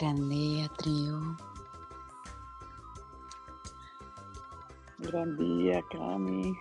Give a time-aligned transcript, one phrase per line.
[0.02, 1.20] Gran día, trío.
[4.96, 6.56] Gran día, Cami.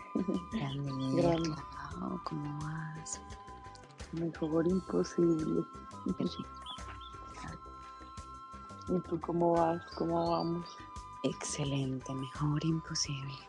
[0.51, 1.55] Gran día, Gran-
[2.25, 3.21] ¿Cómo vas?
[4.11, 5.63] Mejor imposible.
[8.89, 9.85] ¿Y tú cómo vas?
[9.97, 10.65] ¿Cómo vamos?
[11.23, 13.39] Excelente, mejor imposible.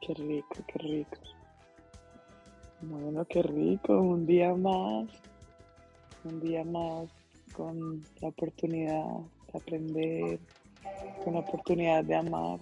[0.00, 1.18] Qué rico, qué rico.
[2.80, 4.00] Bueno, qué rico.
[4.00, 5.06] Un día más.
[6.24, 7.10] Un día más
[7.60, 9.04] con la oportunidad
[9.52, 10.40] de aprender,
[11.22, 12.58] con la oportunidad de amar.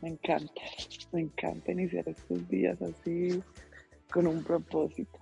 [0.00, 0.62] Me encanta,
[1.12, 3.42] me encanta iniciar estos días así,
[4.10, 5.18] con un propósito.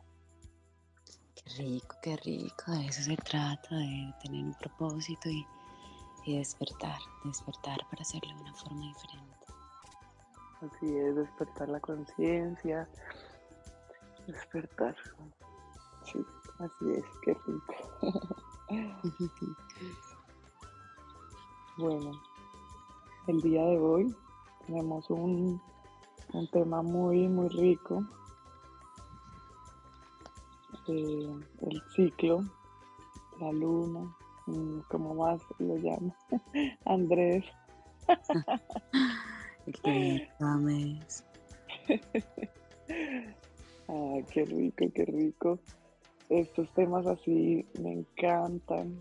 [1.34, 2.70] Qué rico, qué rico.
[2.70, 5.44] De eso se trata, de tener un propósito y,
[6.26, 9.46] y despertar, despertar para hacerlo de una forma diferente.
[10.62, 12.88] Así es, despertar la conciencia,
[14.28, 14.94] despertar.
[16.04, 16.24] Sí,
[16.60, 18.36] así es, qué rico.
[21.76, 22.10] Bueno,
[23.26, 24.14] el día de hoy
[24.66, 25.60] tenemos un,
[26.34, 28.04] un tema muy, muy rico.
[30.88, 32.44] eh, el ciclo,
[33.40, 34.14] la luna,
[34.46, 36.14] mm, como más lo llama
[36.84, 37.44] Andrés.
[39.82, 40.28] Qué.
[43.88, 45.58] Ah, qué rico, qué rico.
[46.30, 48.98] Estos temas así me encantan.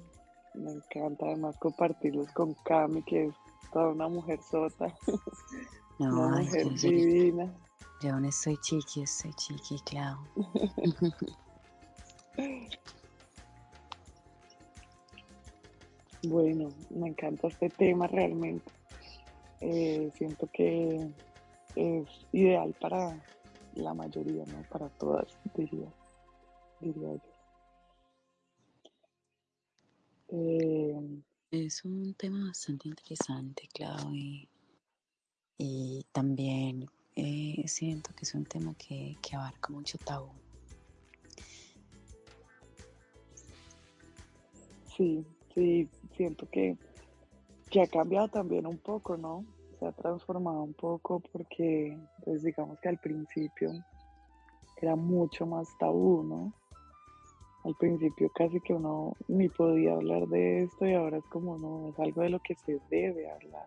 [0.55, 3.35] Me encanta además compartirlos con Cami, que es
[3.71, 4.93] toda una mujer sota,
[5.99, 7.53] No, una mujer yo, yo- divina.
[8.01, 10.17] yo aún estoy chiqui, estoy chiqui, Clau.
[16.23, 18.69] Bueno, me encanta este tema realmente.
[19.61, 21.09] Eh, siento que
[21.75, 23.15] es ideal para
[23.75, 24.61] la mayoría, ¿no?
[24.69, 25.87] Para todas, diría,
[26.79, 27.21] diría yo.
[30.31, 34.47] Eh, Es un tema bastante interesante, Clau, y,
[35.57, 36.85] y también
[37.15, 40.29] eh, siento que es un tema que, que abarca mucho tabú.
[44.95, 45.25] Sí,
[45.55, 46.77] sí, siento que,
[47.71, 49.43] que ha cambiado también un poco, ¿no?
[49.79, 53.71] Se ha transformado un poco porque, pues digamos que al principio
[54.77, 56.53] era mucho más tabú, ¿no?
[57.65, 61.89] Al principio casi que uno ni podía hablar de esto y ahora es como, no,
[61.89, 63.65] es algo de lo que se debe hablar,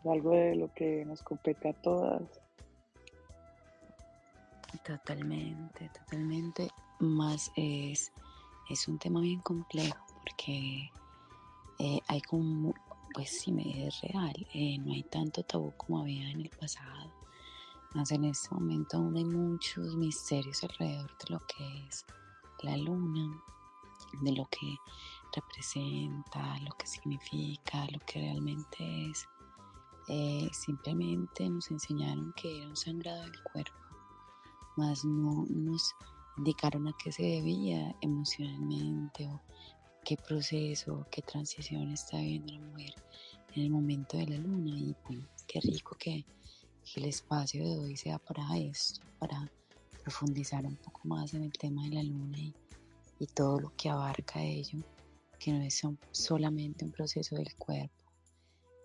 [0.00, 2.22] es algo de lo que nos compete a todas.
[4.84, 6.68] Totalmente, totalmente.
[6.98, 8.12] Más es,
[8.68, 10.90] es un tema bien complejo porque
[11.78, 12.74] eh, hay como,
[13.14, 17.12] pues sí, me es real, eh, no hay tanto tabú como había en el pasado.
[17.94, 22.04] Más en este momento aún hay muchos misterios alrededor de lo que es
[22.64, 23.42] la luna,
[24.22, 24.76] de lo que
[25.34, 29.26] representa, lo que significa, lo que realmente es.
[30.08, 33.78] Eh, simplemente nos enseñaron que era un sangrado del cuerpo,
[34.76, 35.94] más no nos
[36.36, 39.40] indicaron a qué se debía emocionalmente o
[40.04, 42.94] qué proceso, qué transición está viviendo la mujer
[43.54, 44.78] en el momento de la luna.
[44.78, 46.26] Y bueno, qué rico que,
[46.84, 49.50] que el espacio de hoy sea para esto, para
[50.04, 52.54] profundizar un poco más en el tema de la luna y,
[53.34, 54.78] todo lo que abarca ello,
[55.38, 57.94] que no es son- solamente un proceso del cuerpo,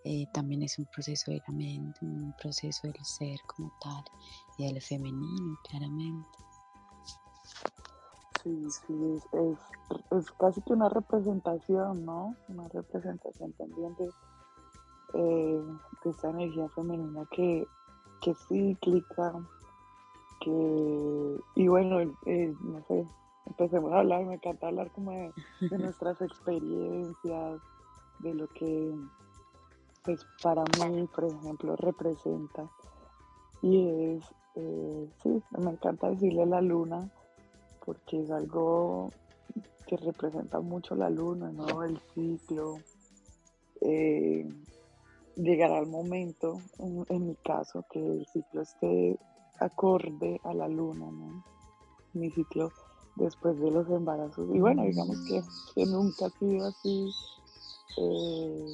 [0.05, 4.05] eh, también es un proceso de la mente, un proceso del ser como tal
[4.57, 6.39] y del femenino, claramente.
[8.41, 12.37] Sí, sí, es, es, casi que una representación, ¿no?
[12.47, 14.09] Una representación también de,
[15.15, 15.63] eh,
[16.01, 17.67] de esta energía femenina que,
[18.21, 19.33] que cíclica,
[20.39, 23.05] que, y bueno, eh, no sé,
[23.45, 25.33] empecemos a hablar, me encanta hablar como de,
[25.69, 27.61] de nuestras experiencias,
[28.19, 28.93] de lo que,
[30.05, 32.69] pues para mí, por ejemplo, representa.
[33.61, 34.23] Y es,
[34.55, 37.09] eh, sí, me encanta decirle la luna,
[37.85, 39.11] porque es algo
[39.87, 41.83] que representa mucho la luna, ¿no?
[41.83, 42.77] El ciclo.
[43.81, 44.45] eh,
[45.35, 49.17] llegará el momento, en, en mi caso, que el ciclo esté
[49.59, 51.43] acorde a la luna, ¿no?
[52.13, 52.71] Mi ciclo
[53.15, 54.49] después de los embarazos.
[54.53, 55.41] Y bueno, digamos que,
[55.75, 57.11] que nunca ha sido así,
[57.97, 58.65] eh,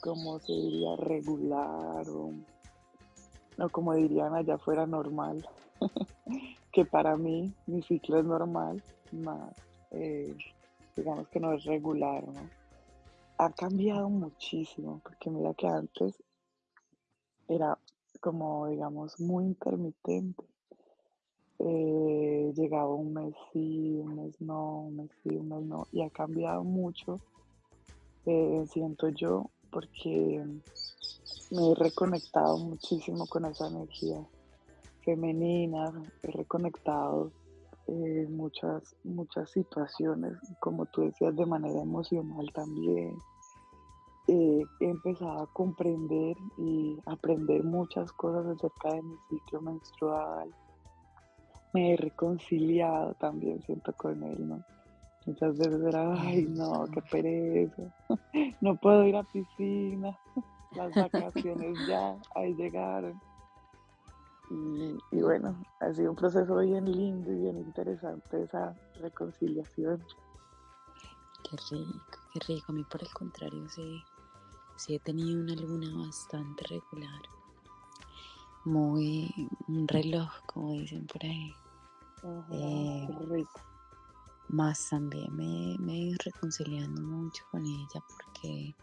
[0.00, 2.32] como se diría, regular o,
[3.58, 5.46] o como dirían allá afuera, normal.
[6.72, 8.82] que para mí mi ciclo es normal,
[9.12, 9.54] más
[9.90, 10.36] eh,
[10.94, 12.50] digamos que no es regular, ¿no?
[13.38, 16.22] Ha cambiado muchísimo, porque mira que antes
[17.48, 17.78] era
[18.18, 20.44] como, digamos, muy intermitente.
[21.58, 26.02] eh, llegaba un mes sí, un mes no, un mes sí, un mes no, y
[26.02, 27.20] ha cambiado mucho,
[28.26, 30.44] eh, siento yo, porque
[31.50, 34.26] me he reconectado muchísimo con esa energía
[35.04, 35.92] femenina,
[36.22, 37.32] he reconectado
[37.86, 43.16] eh, muchas, muchas situaciones, como tú decías, de manera emocional también.
[44.28, 50.50] He empezado a comprender y aprender muchas cosas acerca de mi ciclo menstrual,
[51.72, 54.62] me he reconciliado también, siento con él, ¿no?
[55.26, 57.82] Muchas veces era, ay, no, qué pereza,
[58.60, 60.16] no puedo ir a piscina,
[60.72, 63.20] las vacaciones ya, ahí llegaron.
[64.48, 70.00] Y, bueno, ha sido un proceso bien lindo y bien interesante esa reconciliación.
[71.42, 72.66] Qué rico, qué rico.
[72.68, 74.04] A mí por el contrario sí,
[74.76, 77.22] sí he tenido una luna bastante regular.
[78.64, 81.54] Muy un reloj, como dicen por ahí.
[82.50, 83.08] Eh,
[84.48, 88.74] más también me, me he ido reconciliando mucho con ella porque,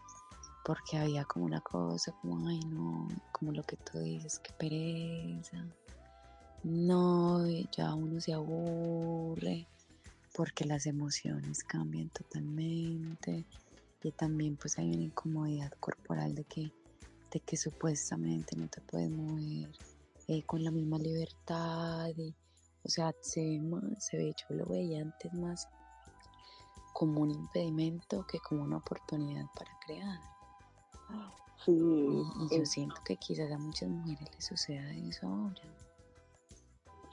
[0.64, 5.64] porque había como una cosa como, ay no, como lo que tú dices, que pereza.
[6.62, 7.46] No,
[7.76, 9.66] ya uno se aburre
[10.34, 13.44] porque las emociones cambian totalmente
[14.04, 16.70] y también pues hay una incomodidad corporal de que,
[17.32, 19.70] de que supuestamente no te puedes mover
[20.28, 22.34] eh, con la misma libertad y,
[22.84, 25.68] o sea, se ve, más, se ve, yo lo veía antes más
[26.92, 30.20] como un impedimento que como una oportunidad para crear.
[31.64, 35.62] Sí, y, yo siento que quizás a muchas mujeres les suceda eso ahora.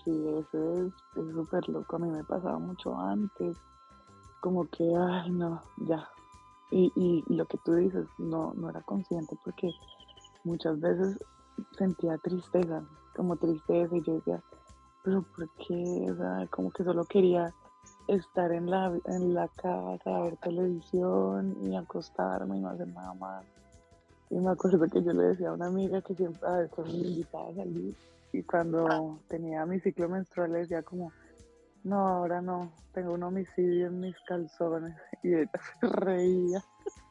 [0.04, 0.94] Sí, eso es
[1.34, 1.96] súper loco.
[1.96, 3.56] A mí me pasaba mucho antes.
[4.42, 6.10] Como que, ay, no, ya.
[6.72, 9.72] Y, y lo que tú dices, no, no era consciente porque
[10.44, 11.20] muchas veces
[11.78, 12.84] sentía tristeza,
[13.16, 14.42] como tristeza, y yo decía,
[15.04, 16.08] pero ¿por qué?
[16.12, 17.54] O sea, como que solo quería
[18.08, 23.46] estar en la, en la casa, ver televisión y acostarme y no hacer nada más.
[24.30, 27.08] Y me acuerdo que yo le decía a una amiga que siempre, a veces me
[27.08, 27.96] invitaba a salir
[28.34, 31.12] y cuando tenía mi ciclo menstrual le decía como,
[31.84, 36.64] no, ahora no, tengo un homicidio en mis calzones y ella se reía.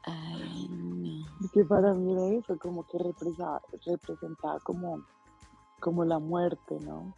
[0.05, 1.27] Ay, no.
[1.53, 5.03] Que para mí era eso, como que representaba, representaba como,
[5.81, 7.15] como la muerte, ¿no?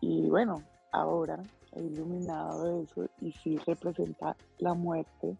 [0.00, 0.62] Y bueno,
[0.92, 1.42] ahora
[1.72, 5.36] he iluminado eso y sí representa la muerte,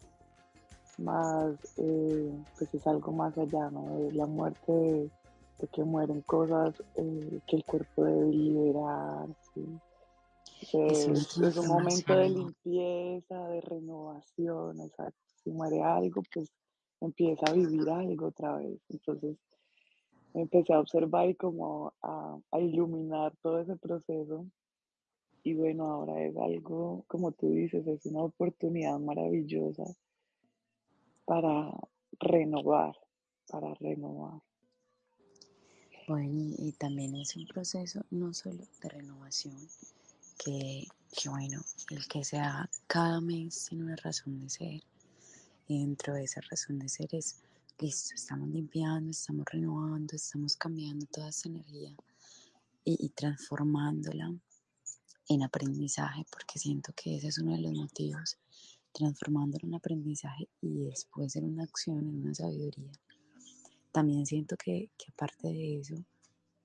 [0.97, 4.07] más pues es algo más allá, ¿no?
[4.07, 5.11] Es la muerte de,
[5.71, 9.27] que mueren cosas eh, que el cuerpo debe liberar,
[10.73, 15.19] es, un momento de limpieza, de renovación, exacto.
[15.43, 16.51] Si muere algo, pues
[16.99, 18.79] empieza a vivir algo otra vez.
[18.89, 19.37] Entonces,
[20.33, 24.45] empecé a observar y como a, iluminar todo ese proceso.
[25.43, 29.85] Y bueno, ahora es algo, como tú dices, es una oportunidad maravillosa
[31.25, 31.71] para
[32.19, 32.95] renovar,
[33.47, 34.41] para renovar.
[36.07, 39.55] Bueno, y también es un proceso no solo de renovación,
[40.37, 44.83] que, que bueno, el que sea cada mes tiene una razón de ser.
[45.67, 47.41] Y dentro de esa razón de ser es
[47.79, 51.95] listo, estamos limpiando, estamos renovando, estamos cambiando toda esa energía
[52.83, 54.33] y, transformándola
[55.27, 58.37] en aprendizaje, porque siento que ese es uno de los motivos,
[58.93, 62.91] transformándola en aprendizaje y después en una acción, en una sabiduría.
[63.91, 65.95] También siento que, que aparte de eso,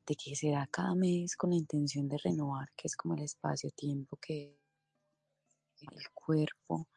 [0.06, 3.22] de que se da cada mes con la intención de renovar, que es como el
[3.22, 4.58] espacio-tiempo que
[5.80, 6.88] el cuerpo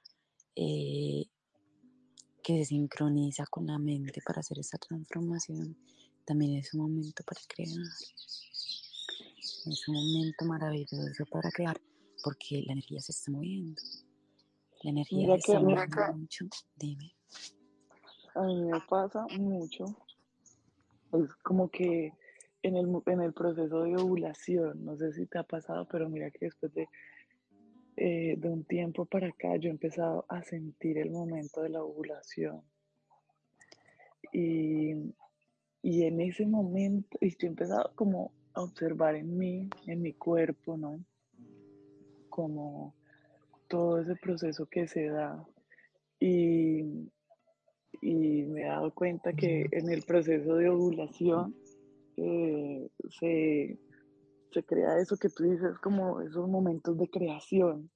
[0.56, 1.26] eh,
[2.44, 5.76] que se sincroniza con la mente para hacer esa transformación,
[6.26, 7.70] también es un momento para crear.
[9.40, 11.80] Es un momento maravilloso para crear
[12.24, 13.82] porque la energía se está moviendo.
[14.84, 16.46] La energía se está moviendo mucho.
[16.76, 17.16] Dime.
[18.36, 19.86] A mí me pasa mucho.
[21.14, 22.14] Es como que
[22.68, 26.32] en el, en el proceso de ovulación, no sé si te ha pasado, pero mira
[26.32, 26.88] que después de
[27.98, 31.82] eh, de un tiempo para acá yo he empezado a sentir el momento de la
[31.82, 32.62] ovulación.
[34.34, 34.92] Y,
[35.82, 41.00] en ese momento, y estoy empezado como a observar en mí, en mi cuerpo, ¿no?
[42.30, 42.94] Como
[43.70, 45.48] todo ese proceso que se da.
[46.20, 47.10] Y,
[48.02, 51.56] y me he dado cuenta que en el proceso de ovulación
[52.18, 53.80] eh, se,
[54.52, 57.90] se crea eso que tú dices como esos momentos de creación.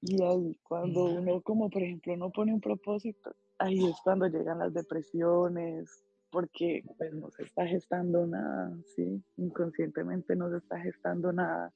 [0.00, 4.58] Y ahí cuando uno como por ejemplo no pone un propósito, ahí es cuando llegan
[4.58, 9.22] las depresiones, porque pues no se está gestando nada, ¿sí?
[9.36, 11.72] Inconscientemente no se está gestando nada.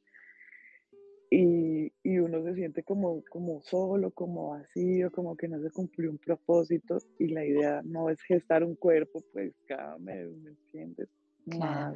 [1.30, 6.10] y, y, uno se siente como, como solo, como vacío, como que no se cumplió
[6.10, 11.08] un propósito y la idea no es gestar un cuerpo, pues cada mes, ¿me entiendes?
[11.56, 11.94] Más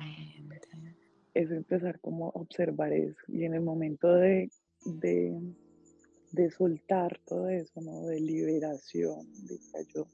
[1.35, 4.51] es empezar como a observar eso y en el momento de,
[4.85, 5.35] de,
[6.33, 8.07] de soltar todo eso, ¿no?
[8.07, 10.07] De liberación, diría yo,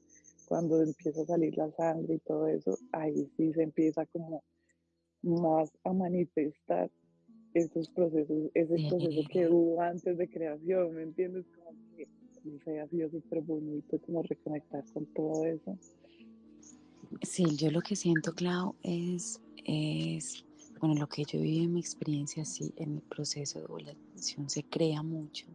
[0.45, 4.43] cuando empieza a salir la sangre y todo eso, ahí sí se empieza como
[5.21, 6.89] más a manifestar
[7.53, 11.45] esos procesos, ese proceso que hubo antes de creación, ¿me entiendes?
[11.55, 12.07] Como que
[12.43, 15.77] no ha sido súper bonito como reconectar con todo eso.
[17.21, 20.45] Sí, yo lo que siento, Clau, es, es,
[20.79, 24.63] bueno, lo que yo viví en mi experiencia, sí, en mi proceso de ovulación se
[24.63, 25.45] crea mucho,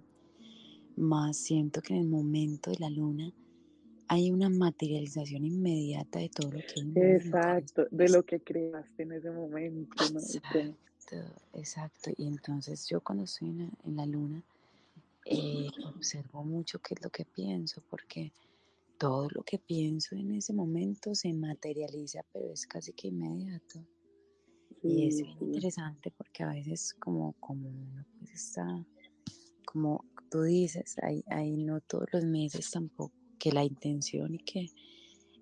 [0.97, 3.33] más siento que en el momento de la luna
[4.09, 9.31] hay una materialización inmediata de todo lo que Exacto, de lo que creaste en ese
[9.31, 10.05] momento.
[10.13, 10.21] ¿no?
[10.21, 11.17] Exacto,
[11.55, 12.11] exacto.
[12.17, 14.43] Y entonces yo cuando estoy en la, luna,
[15.25, 18.33] eh, observo mucho qué es lo que pienso, porque
[19.05, 23.87] todo lo que pienso en ese momento se materializa, pero es casi que inmediato.
[24.83, 28.67] y es interesante porque a veces como, como uno pues está,
[29.67, 34.71] como tú dices, ahí, ahí no todos los meses tampoco que la intención y que,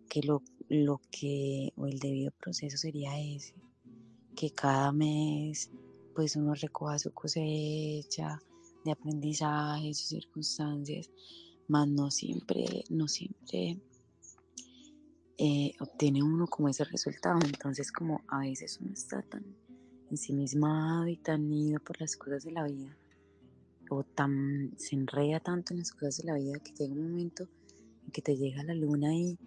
[0.09, 3.54] que lo, lo que, o el debido proceso sería ese,
[4.35, 5.71] que cada mes
[6.16, 8.40] pues uno recoja su cosecha
[8.85, 11.09] de aprendizaje, sus circunstancias,
[11.69, 13.81] más no siempre, no siempre
[15.38, 17.38] eh, obtiene uno como ese resultado.
[17.45, 19.45] Entonces como a veces uno está tan
[20.11, 22.97] ensimismado y tan ido por las cosas de la vida,
[23.88, 27.49] o tan se enreda tanto en las cosas de la vida que llega un momento
[28.12, 29.38] que te llega la luna y,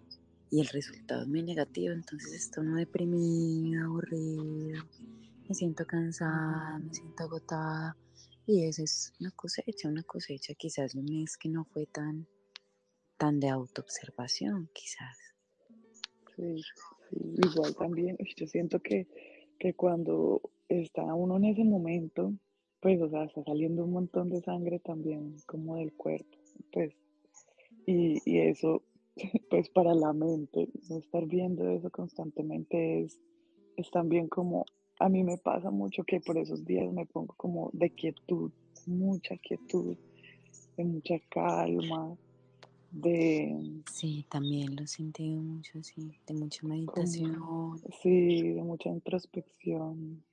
[0.50, 4.84] y el resultado es muy negativo, entonces estoy muy deprimida, aburrido,
[5.48, 7.96] me siento cansada, me siento agotada
[8.48, 12.28] y esa es una cosecha, una cosecha quizás un mes que no fue tan,
[13.18, 15.18] tan de autoobservación, quizás.
[16.36, 16.62] Sí,
[17.12, 19.08] igual también, yo siento que,
[19.58, 22.34] que cuando está uno en ese momento,
[22.82, 26.38] pues, o sea, está saliendo un montón de sangre también como del cuerpo,
[26.72, 26.94] pues
[27.86, 28.84] y, y, eso,
[29.50, 33.20] pues para la mente, no estar viendo eso constantemente es,
[33.78, 34.66] es también como,
[35.00, 38.52] a mí me pasa mucho que por esos días me pongo como de quietud,
[38.86, 39.98] mucha quietud,
[40.78, 42.16] de mucha calma,
[42.92, 43.82] de...
[43.92, 47.82] Sí, también lo he sentido mucho, sí, de mucha meditación.
[48.02, 50.24] sí, de mucha introspección.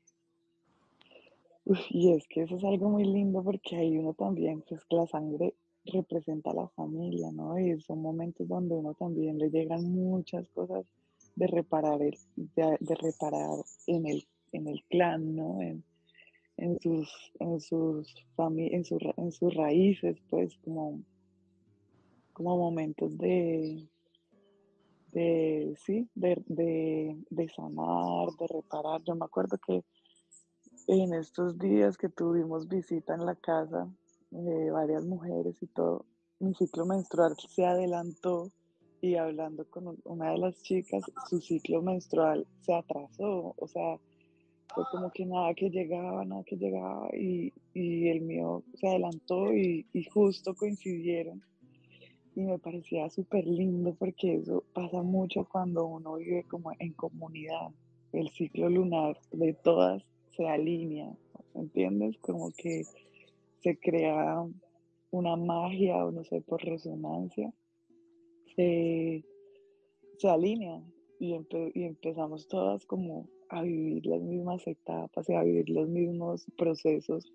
[1.91, 5.55] y es que eso es algo muy lindo porque ahí uno también, pues la sangre
[5.87, 7.59] representa a la familia, ¿no?
[7.59, 10.87] Y son momentos donde uno también le llegan muchas cosas
[11.35, 15.61] de reparar, el, de, reparar en el, en el clan, ¿no?
[15.61, 18.85] En, sus, en sus, en,
[19.17, 21.03] en sus raíces, pues como,
[22.33, 23.89] como momentos de,
[25.13, 29.03] de sí, de, de, de sanar, de reparar.
[29.05, 29.83] Yo me acuerdo que
[30.89, 33.91] en estos días que tuvimos visita en la casa,
[34.31, 36.07] de varias mujeres y todo,
[36.41, 38.51] mi ciclo menstrual se adelantó
[39.03, 43.99] y hablando con una de las chicas, su ciclo menstrual se atrasó, o sea,
[44.75, 49.55] fue como que nada que llegaba, nada que llegaba y, y el mío se adelantó
[49.55, 51.43] y, y, justo coincidieron
[52.35, 57.69] y me parecía súper lindo porque eso pasa mucho cuando uno vive como en comunidad,
[58.13, 60.03] el ciclo lunar de todas
[60.37, 61.13] se alinea,
[61.55, 62.17] ¿entiendes?
[62.19, 62.85] Como que
[63.63, 64.45] se crea
[65.11, 67.53] una magia o no sé, por resonancia,
[68.57, 69.25] se,
[70.19, 70.83] se alinea
[71.19, 71.35] y,
[71.75, 77.31] y empezamos todas como a vivir las mismas etapas y a vivir los mismos procesos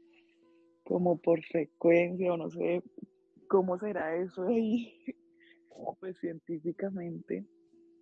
[0.83, 2.81] como por frecuencia o no sé
[3.47, 4.93] cómo será eso ahí,
[5.99, 7.45] pues científicamente,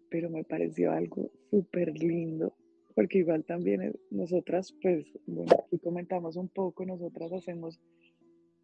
[0.10, 2.56] pero me pareció algo súper lindo,
[2.96, 7.82] porque igual también nosotras, pues, bueno, aquí comentamos un poco, nosotras hacemos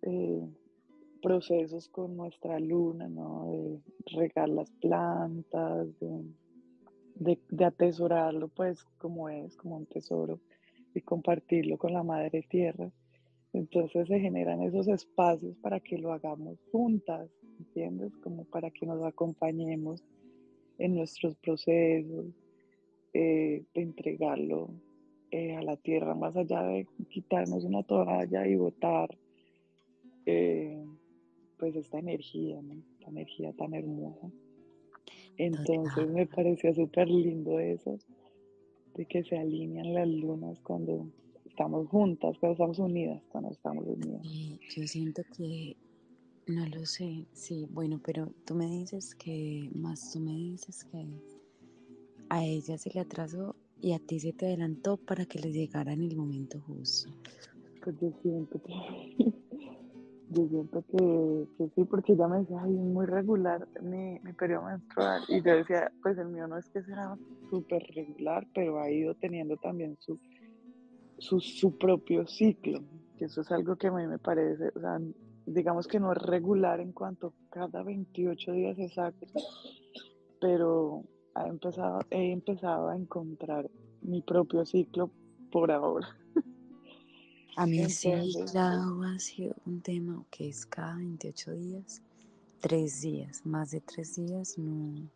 [0.04, 0.48] eh,
[1.22, 3.52] procesos con nuestra luna, ¿no?
[3.52, 3.82] De
[4.18, 6.24] regar las plantas, de,
[7.22, 10.40] de, atesorarlo, pues como es, como un tesoro,
[10.94, 12.92] y compartirlo con la madre tierra.
[13.54, 18.16] Entonces se generan esos espacios para que lo hagamos juntas, ¿entiendes?
[18.18, 20.04] Como para que nos acompañemos
[20.80, 22.26] en nuestros procesos,
[23.14, 24.70] eh, de entregarlo
[25.30, 29.10] eh, a la tierra, más allá de quitarnos una toalla y botar
[30.26, 30.84] eh,
[31.58, 32.60] pues esta energía.
[33.00, 34.32] Esta energía tan hermosa.
[35.44, 37.98] Entonces me parecía súper lindo eso,
[38.94, 41.08] de que se alinean las lunas cuando
[41.46, 44.22] estamos juntas, cuando estamos unidas, cuando estamos unidas.
[44.24, 45.76] yo siento que,
[46.46, 51.08] no lo sé, sí, bueno, pero tú me dices que, más tú me dices que
[52.30, 55.94] a ella se le atrasó y a ti se te adelantó para que le llegara
[55.94, 57.12] en el momento justo.
[57.84, 58.74] Pues yo siento que,
[60.34, 65.22] yo siento que, sí, porque ella me decía, ay, muy regular mi, mi periodo menstrual.
[65.28, 67.18] Y yo decía, pues el mío no es que sea
[67.50, 70.18] súper regular, pero ha ido teniendo también su,
[71.18, 72.82] su, su, propio ciclo,
[73.18, 75.00] que eso es algo que a mí me parece, o sea,
[75.46, 79.32] digamos que no es regular en cuanto cada 28 días exactos,
[80.40, 81.04] pero
[81.36, 83.70] ha empezado, he empezado a encontrar
[84.02, 85.12] mi propio ciclo
[85.52, 86.08] por ahora.
[87.58, 88.10] A mí sí,
[88.52, 92.02] claro, ha sido un tema que es cada 28 días,
[92.60, 95.10] tres días, más de tres días no,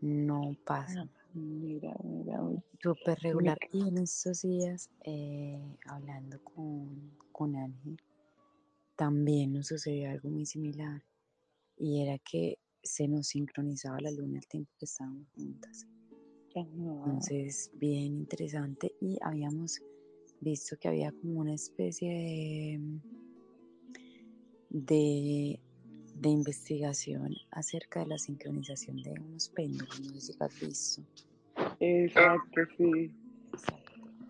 [0.00, 1.02] no pasa.
[1.02, 2.40] Ah, mira, mira.
[2.82, 3.58] Súper regular.
[3.72, 8.00] Y en estos días, eh, hablando con, con Ángel,
[8.96, 11.02] también nos sucedió algo muy similar.
[11.76, 15.86] Y era que se nos sincronizaba la luna el tiempo que estábamos juntas.
[16.54, 18.94] Entonces, bien interesante.
[19.00, 19.82] Y habíamos
[20.40, 22.80] visto que había como una especie
[24.70, 25.60] de,
[26.14, 31.02] de, investigación acerca de la sincronización de unos péndulos, no sé si lo has visto.
[31.80, 33.12] Exacto, sí.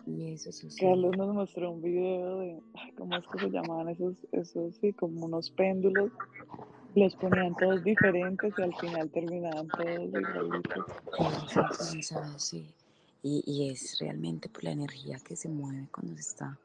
[0.06, 2.60] Y eso Carlos nos mostró un video de,
[2.96, 6.12] ¿cómo es que se llamaban esos, esos, sí, como unos péndulos?
[6.94, 10.84] Los ponían todos diferentes y al final terminaban todos igualitos.
[12.38, 12.74] Sí.
[13.22, 16.58] Y, es realmente por la energía que se mueve cuando se está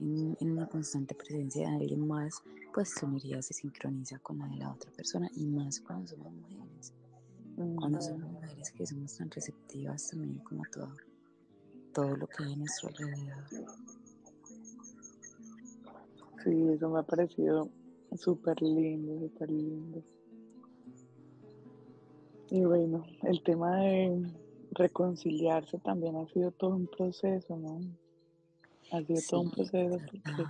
[0.00, 2.42] en, una constante presencia de alguien más,
[2.74, 6.32] pues su energía se sincroniza con la de la otra persona y más cuando somos
[6.32, 6.92] mujeres.
[7.76, 10.96] Cuando somos mujeres que somos tan receptivas también como todo,
[11.92, 13.44] todo lo que hay a nuestro alrededor.
[16.42, 17.70] Sí, eso me ha parecido
[18.16, 20.02] súper lindo, súper lindo.
[22.50, 24.30] Y bueno, el tema de
[24.72, 27.80] reconciliarse también ha sido todo un proceso, ¿no?
[28.90, 30.44] Ha sido todo un proceso porque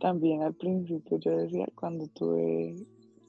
[0.00, 2.76] también al principio yo decía, cuando tuve,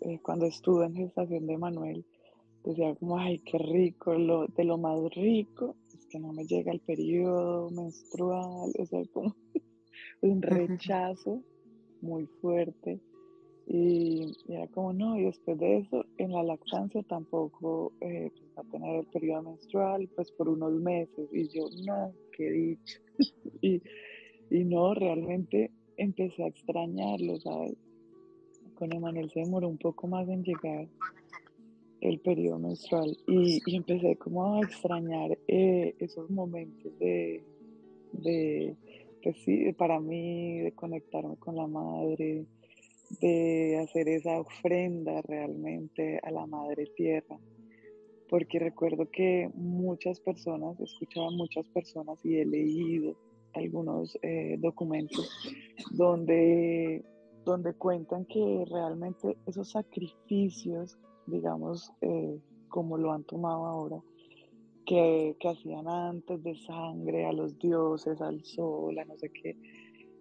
[0.01, 2.05] eh, cuando estuve en gestación de Manuel,
[2.63, 6.71] decía como, ay, qué rico, lo, de lo más rico es que no me llega
[6.71, 9.35] el periodo menstrual, o sea, como
[10.21, 11.41] un rechazo
[12.01, 12.99] muy fuerte
[13.67, 18.61] y, era como, no, y después de eso, en la lactancia tampoco eh, pues, va
[18.61, 21.27] a tener el periodo menstrual, pues por unos meses.
[21.31, 22.99] Y yo, no, qué dicho.
[23.61, 23.81] y,
[24.51, 27.75] y no, realmente empecé a extrañarlo, ¿sabes?
[28.75, 30.87] Con Emanuel se demoró un poco más en llegar
[32.01, 37.41] el periodo menstrual y, y empecé como a extrañar eh, esos momentos de,
[38.11, 38.75] de,
[39.23, 42.45] pues sí, para mí, de conectarme con la madre,
[43.21, 47.39] de hacer esa ofrenda realmente a la Madre Tierra.
[48.29, 53.15] Porque recuerdo que muchas personas, escuchaba muchas personas y he leído
[53.53, 55.29] algunos eh, documentos
[55.91, 57.03] donde,
[57.45, 64.01] donde cuentan que realmente esos sacrificios, digamos, eh, como lo han tomado ahora,
[64.85, 69.55] que, que hacían antes de sangre a los dioses, al sol, a no sé qué,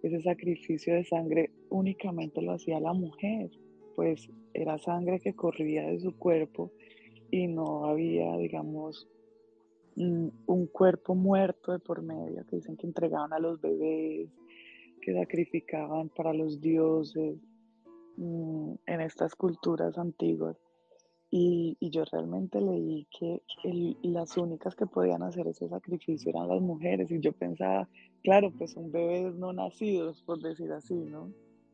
[0.07, 3.49] ese sacrificio de sangre únicamente lo hacía la mujer,
[3.95, 6.71] pues era sangre que corría de su cuerpo
[7.31, 9.07] y no había, digamos,
[9.95, 14.29] un cuerpo muerto de por medio, que dicen que entregaban a los bebés,
[15.01, 17.37] que sacrificaban para los dioses
[18.17, 20.57] mm, en estas culturas antiguas.
[21.37, 23.41] Y, yo realmente leí que
[24.03, 27.11] las únicas que podían hacer ese sacrificio eran las mujeres.
[27.11, 27.89] Y yo pensaba,
[28.23, 31.33] claro, pues son bebés no nacidos, por decir así, ¿no?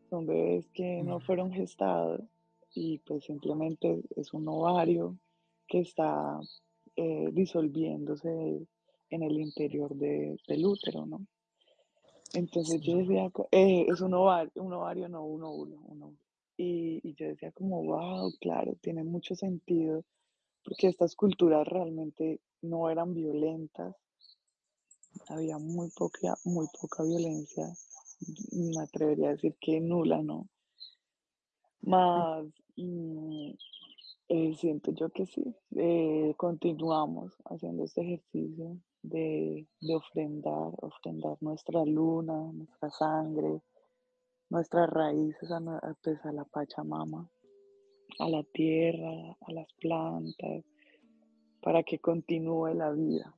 [0.09, 2.21] Son bebés que no fueron gestados
[2.73, 5.19] y pues simplemente es un ovario
[5.67, 6.39] que está
[6.95, 8.65] eh, disolviéndose
[9.11, 11.21] en el interior del útero, ¿no?
[12.33, 16.17] Entonces yo decía, eh, es un ovario, un ovario, no un óvulo, un
[16.61, 20.03] y, yo decía como, wow, claro, tiene mucho sentido,
[20.63, 23.95] porque estas culturas realmente no eran violentas,
[25.27, 27.65] había muy poca, muy poca violencia,
[28.51, 30.47] me atrevería a decir que nula, ¿no?
[31.81, 32.45] Más
[32.77, 33.51] mm,
[34.29, 41.83] eh, siento yo que sí, eh, continuamos haciendo este ejercicio de, de ofrendar, ofrendar nuestra
[41.85, 43.61] luna, nuestra sangre,
[44.51, 45.59] nuestras raíces a,
[46.03, 47.27] pues, a la Pachamama,
[48.19, 50.63] a la tierra, a las plantas,
[51.61, 53.33] para que continúe la vida.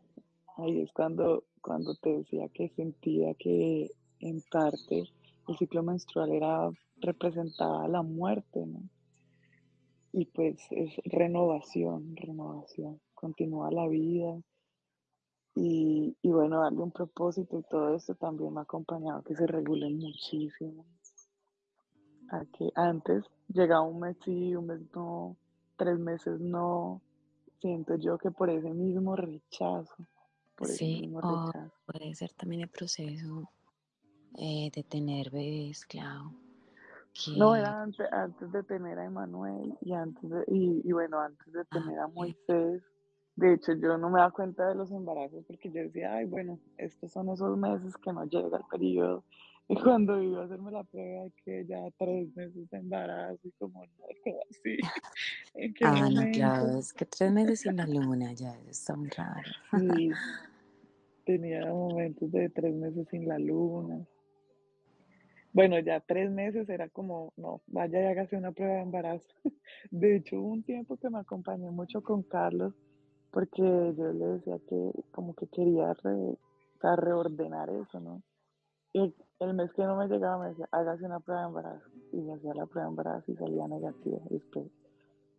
[0.58, 5.06] Ahí es cuando cuando te decía que sentía que en parte
[5.48, 8.82] el ciclo menstrual era representaba la muerte, ¿no?
[10.12, 14.40] Y pues es renovación, renovación, continúa la vida.
[15.56, 19.48] Y, y bueno, darle un propósito y todo esto también me ha acompañado que se
[19.48, 20.86] regule muchísimo.
[22.38, 25.38] A que antes llegaba un mes sí, un mes no,
[25.78, 27.02] tres meses no.
[27.62, 30.06] Siento yo que por ese mismo rechazo,
[30.56, 31.78] por ese Sí, mismo o rechazo.
[31.86, 33.50] puede ser también el proceso
[34.38, 36.34] eh, de tener bebés, claro,
[37.36, 41.52] No, era antes, antes de tener a Emanuel y antes de, y, y bueno, antes
[41.54, 42.84] de ah, tener a Moisés.
[43.36, 46.60] De hecho, yo no me daba cuenta de los embarazos porque yo decía, ay, bueno,
[46.78, 49.24] estos son esos meses que no llega el periodo.
[49.70, 53.84] Y cuando iba a hacerme la prueba, que ya tres meses de embarazo, y como,
[53.86, 54.78] no, ¿cómo así?
[55.54, 59.42] ¿En Ah, no, claro, es que tres meses sin la luna ya está muy raro.
[59.72, 60.10] Sí,
[61.26, 64.06] tenía momentos de tres meses sin la luna.
[65.54, 69.28] Bueno, ya tres meses era como, no, vaya y hágase una prueba de embarazo.
[69.92, 72.74] De hecho, hubo un tiempo que me acompañé mucho con Carlos,
[73.32, 76.38] porque yo le decía que como que quería re,
[76.82, 78.24] reordenar eso, ¿no?
[78.94, 81.90] Y el mes que no me llegaba me decía, hágase una prueba de embarazo.
[82.12, 84.20] Y me hacía la prueba de embarazo y salía negativa.
[84.30, 84.68] Y después,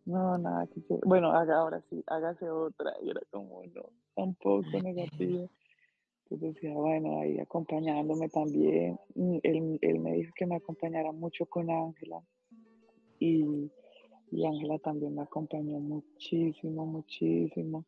[0.05, 2.93] no, nada, que que- bueno, haga ahora sí, hágase otra.
[3.03, 3.83] Y era como, no,
[4.15, 5.47] tampoco negativa.
[6.29, 8.99] Entonces decía, bueno, ahí acompañándome también.
[9.15, 12.21] Él, él me dijo que me acompañara mucho con Ángela
[13.19, 13.71] y
[14.31, 17.85] y Ángela también me acompañó muchísimo, muchísimo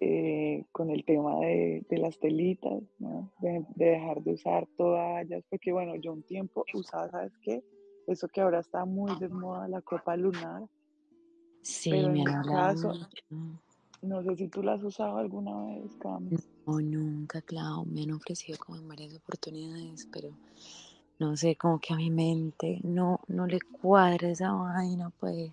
[0.00, 3.30] eh, con el tema de, de las telitas, ¿no?
[3.40, 7.62] De, de dejar de usar toallas, porque bueno, yo un tiempo usaba, ¿sabes qué?
[8.06, 10.62] Eso que ahora está muy de moda, la copa lunar,
[11.62, 12.94] Sí, pero me en mi caso,
[14.00, 16.30] no sé si tú la has usado alguna vez, Cami.
[16.66, 20.30] No, nunca, claro, me han ofrecido como en varias oportunidades, pero
[21.18, 25.50] no sé, como que a mi mente no, no le cuadra esa vaina, pues.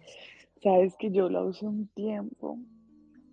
[0.62, 2.60] Sabes que yo la usé un tiempo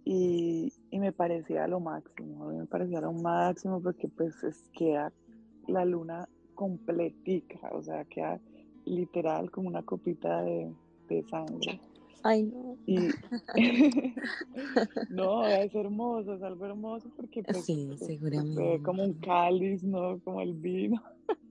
[0.05, 5.13] y, y me parecía lo máximo, me parecía lo máximo porque pues es, queda
[5.69, 8.41] la luna completica, o sea, queda
[8.85, 10.73] literal como una copita de,
[11.09, 11.81] de sangre.
[12.25, 12.77] Ay, no.
[12.87, 12.97] Y
[15.11, 20.21] no, es hermoso, es algo hermoso porque pues Sí, es, como un cáliz, ¿no?
[20.21, 21.03] Como el vino,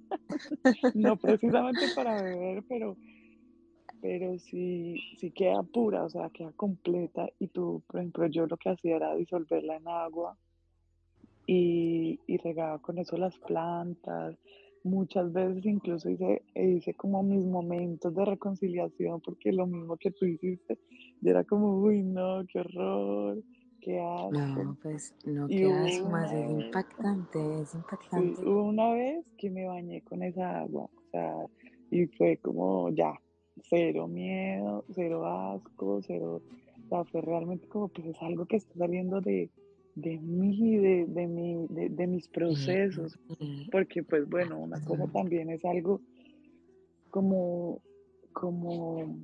[0.96, 2.98] no precisamente para beber, pero,
[4.02, 8.58] pero sí, sí queda pura, o sea, queda completa y tú, por ejemplo, yo lo
[8.58, 10.38] que hacía era disolverla en agua
[11.48, 14.36] y, y regaba con eso las plantas.
[14.84, 20.26] Muchas veces incluso hice, hice como mis momentos de reconciliación, porque lo mismo que tú
[20.26, 20.80] hiciste,
[21.22, 23.38] yo era como, uy, no, qué horror,
[23.80, 24.64] qué asco.
[24.64, 28.42] No, pues no Y hubo más, una es impactante, es sí, impactante.
[28.44, 31.36] hubo una vez que me bañé con esa agua, o sea,
[31.92, 33.14] y fue como, ya,
[33.70, 36.42] cero miedo, cero asco, cero,
[36.86, 39.50] o sea, fue realmente como, pues es algo que está saliendo de,
[39.96, 43.18] de mí, de, de, mi, de, de mis procesos,
[43.72, 46.02] porque pues bueno, una cosa también es algo
[47.10, 47.80] como,
[48.34, 49.16] como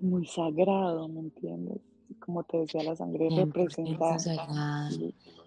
[0.00, 1.78] muy sagrado, ¿me entiendes?
[2.18, 4.18] Como te decía, la sangre 100% representa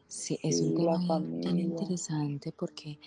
[0.07, 2.99] Sí, es un tema bien, interesante porque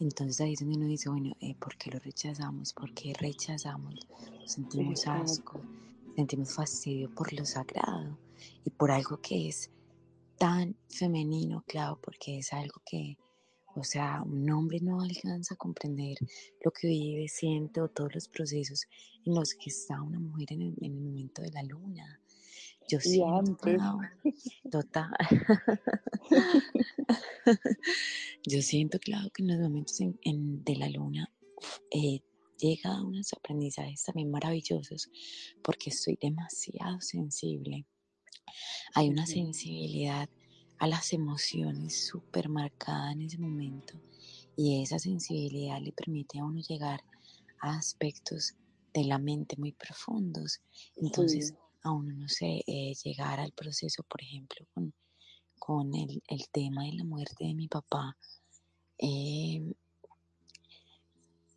[0.00, 2.72] entonces ahí es donde uno dice, bueno, eh, ¿por qué lo rechazamos?
[2.72, 4.06] ¿Por qué rechazamos?
[4.44, 5.60] Sentimos asco,
[6.16, 8.18] sentimos fastidio por lo sagrado
[8.64, 9.70] y por algo que es
[10.36, 13.16] tan femenino, claro, porque es algo que,
[13.76, 16.16] o sea, un hombre no alcanza a comprender
[16.64, 18.86] lo que vive, siente o todos los procesos
[19.24, 22.20] en los que está una mujer en el, en el momento de la luna.
[22.88, 23.98] Yo Y siento, antes, claro,
[24.70, 25.10] total.
[28.46, 31.30] Yo siento, claro, que en los momentos en- en- de la luna
[31.90, 32.20] eh,
[32.58, 35.08] llega a unos aprendizajes también maravillosos
[35.62, 37.86] porque estoy demasiado sensible.
[38.94, 40.28] Hay una sensibilidad
[40.78, 44.00] a las emociones súper marcada en ese momento
[44.56, 47.00] y esa sensibilidad le permite a uno llegar
[47.60, 48.54] a aspectos
[48.92, 50.60] de la mente muy profundos.
[50.96, 54.92] Entonces, sí, a uno, no sé, eh, llegar al proceso, por ejemplo, con,
[55.58, 58.16] con el, el tema de la muerte de mi papá.
[58.98, 59.62] eh,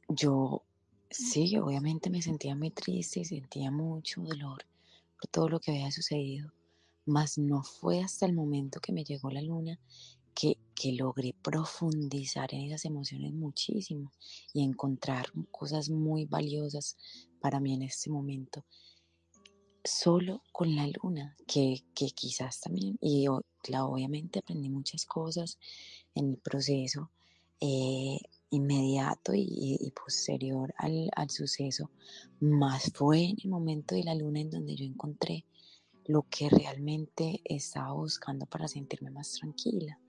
[0.10, 0.64] yo
[1.10, 4.66] sí, obviamente me sentía muy triste y sentía mucho dolor
[5.20, 6.52] por todo lo que había sucedido,
[7.06, 9.80] mas no fue hasta el momento que me llegó la luna
[10.34, 14.12] que, que logré profundizar en esas emociones muchísimo
[14.54, 16.98] y encontrar cosas muy valiosas
[17.40, 18.66] para mí en este momento,
[19.88, 23.28] solo con la luna, que, que quizás también, y
[23.62, 25.58] claro, obviamente aprendí muchas cosas
[26.16, 27.10] en el proceso
[27.60, 28.20] eh,
[28.50, 31.92] inmediato y, posterior al, al, suceso,
[32.40, 35.46] más fue en el momento de la luna en donde yo encontré
[36.06, 40.00] lo que realmente estaba buscando para sentirme más tranquila.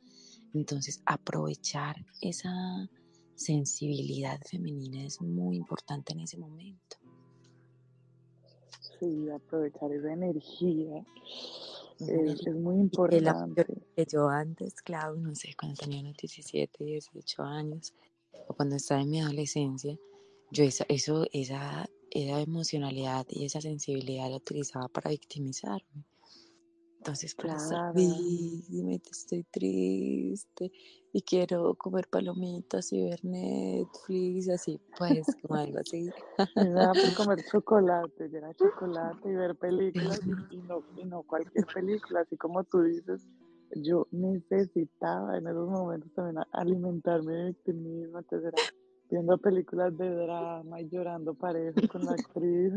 [0.55, 2.89] Entonces, aprovechar esa
[3.35, 6.97] sensibilidad femenina es muy importante en ese momento.
[8.99, 11.05] Sí, aprovechar esa energía
[12.01, 13.65] es, muy importante.
[13.97, 17.93] Que yo antes, claro, no sé, cuando tenía unos 17, 18 años,
[18.47, 19.97] o cuando estaba en mi adolescencia,
[20.51, 26.05] yo esa, eso, esa, esa emocionalidad y esa sensibilidad la utilizaba para victimizarme.
[26.99, 30.73] Entonces, para estar dime, estoy triste
[31.13, 36.11] y quiero comer palomitas y ver Netflix, así, pues, como algo así.
[36.57, 42.21] Era por comer chocolate, era chocolate y ver películas y, no, y no cualquier película,
[42.21, 43.23] así como tú dices,
[43.77, 48.63] yo necesitaba en esos momentos también alimentarme de victimismo, entonces era
[49.09, 52.73] viendo películas de drama y llorando parejo con la actriz.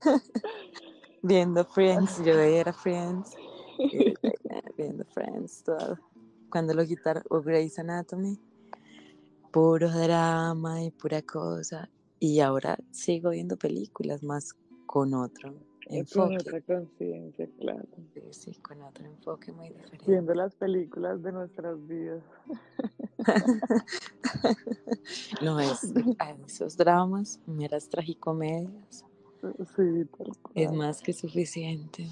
[1.24, 3.34] viendo Friends, yo era Friends,
[4.76, 5.98] viendo Friends, todo.
[6.50, 8.38] Cuando lo quitaron, o Grey's Anatomy,
[9.50, 11.88] puro drama y pura cosa.
[12.20, 14.54] Y ahora sigo viendo películas más
[14.86, 15.54] con otro
[15.86, 16.28] enfoque.
[16.28, 17.88] Con otra conciencia, claro.
[18.12, 20.04] Sí, sí, con otro enfoque muy diferente.
[20.06, 22.22] Viendo las películas de nuestras vidas.
[25.40, 25.84] no es
[26.46, 29.06] esos dramas, meras tragicomedias.
[30.54, 32.06] Es más que suficiente.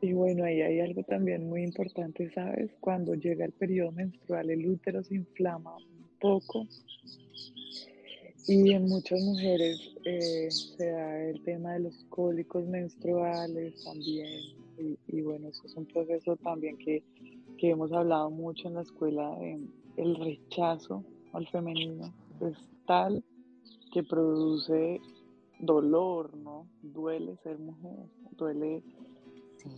[0.00, 2.70] Y bueno, ahí hay algo también muy importante, ¿sabes?
[2.80, 6.66] Cuando llega el periodo menstrual, el útero se inflama un poco.
[8.46, 14.28] Y en muchas mujeres eh, se da el tema de los cólicos menstruales también.
[15.08, 17.02] Y, bueno, eso es un proceso también que,
[17.56, 19.38] que hemos hablado mucho en la escuela.
[19.96, 23.24] el rechazo al femenino es tal
[23.90, 25.00] que produce
[25.58, 26.66] dolor, ¿no?
[26.82, 28.82] Duele ser mujer, duele,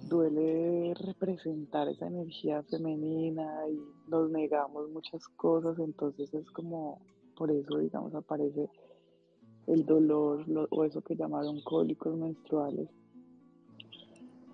[0.08, 7.00] duele representar esa energía femenina y nos negamos muchas cosas, entonces es como,
[7.36, 8.68] por eso, digamos, aparece
[9.66, 12.88] el dolor o eso que llamaron cólicos menstruales.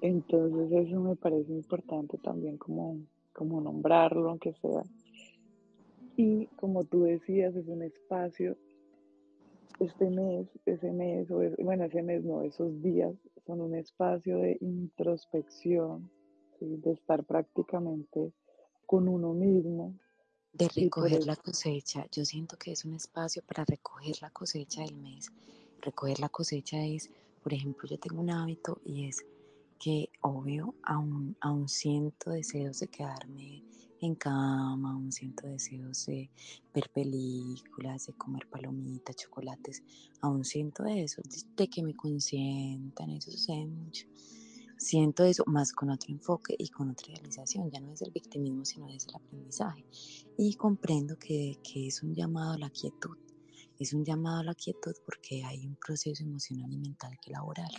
[0.00, 2.98] Entonces eso me parece importante también como,
[3.32, 4.82] como nombrarlo, aunque sea.
[6.16, 8.56] Y como tú decías, es un espacio
[9.80, 13.14] este mes, ese mes, o bueno, ese mes no, esos días
[13.46, 16.10] son un espacio de introspección,
[16.60, 18.32] de estar prácticamente
[18.86, 19.94] con uno mismo.
[20.52, 22.06] De recoger la cosecha.
[22.12, 25.32] Yo siento que es un espacio para recoger la cosecha del mes.
[25.80, 27.10] Recoger la cosecha es,
[27.42, 29.24] por ejemplo, yo tengo un hábito y es
[29.78, 33.64] que, obvio, aún, aún siento deseos de quedarme
[34.06, 36.30] en cama, aún siento deseos de
[36.74, 39.82] ver películas, de comer palomitas, chocolates,
[40.20, 41.22] aún siento eso,
[41.56, 44.06] de que me consientan, eso sucede mucho.
[44.76, 48.64] Siento eso más con otro enfoque y con otra realización, ya no es el victimismo,
[48.64, 49.84] sino es el aprendizaje.
[50.36, 53.16] Y comprendo que, que es un llamado a la quietud,
[53.78, 57.70] es un llamado a la quietud porque hay un proceso emocional y mental que elaborar.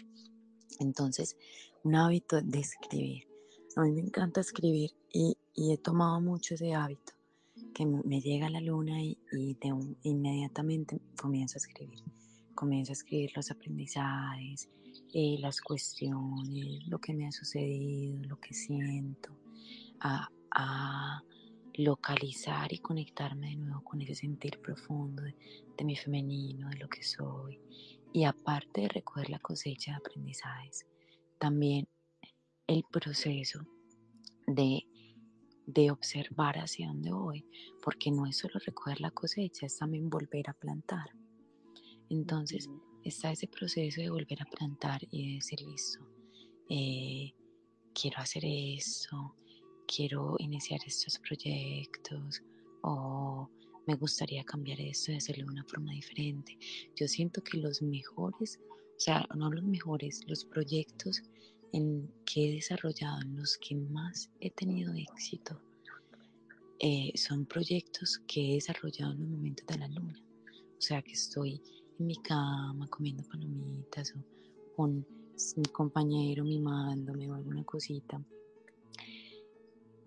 [0.79, 1.35] Entonces,
[1.83, 3.32] un hábito de escribir.
[3.75, 7.13] A mí me encanta escribir y, he tomado mucho ese hábito,
[7.73, 9.17] que me llega la luna y,
[10.03, 12.03] inmediatamente comienzo a escribir.
[12.53, 14.69] Comienzo a escribir los aprendizajes,
[15.11, 19.35] eh, las cuestiones, lo que me ha sucedido, lo que siento,
[20.01, 21.23] a, a
[21.73, 25.35] localizar y conectarme de nuevo con ese sentir profundo de,
[25.75, 27.59] de, mi femenino, de lo que soy.
[28.11, 30.85] Y aparte de recoger la cosecha de aprendizajes,
[31.39, 31.87] también
[32.67, 33.59] el proceso
[34.47, 34.85] de,
[35.65, 37.45] de observar hacia dónde voy,
[37.81, 41.09] porque no es solo recoger la cosecha, es también volver a plantar.
[42.09, 42.69] Entonces
[43.03, 45.99] está ese proceso de volver a plantar y de decir, listo,
[46.69, 47.33] eh,
[47.93, 49.35] quiero hacer esto,
[49.87, 52.41] quiero iniciar estos proyectos
[52.81, 53.49] o
[53.85, 56.57] me gustaría cambiar esto y hacerlo de una forma diferente.
[56.95, 61.21] Yo siento que los mejores, o sea, no los mejores, los proyectos
[61.73, 65.59] en que he desarrollado, en los que más he tenido éxito,
[66.79, 70.23] eh, son proyectos que he desarrollado en los momentos de la luna.
[70.77, 71.61] O sea, que estoy
[71.99, 75.05] en mi cama comiendo palomitas o con
[75.57, 78.23] mi compañero mimándome o alguna cosita.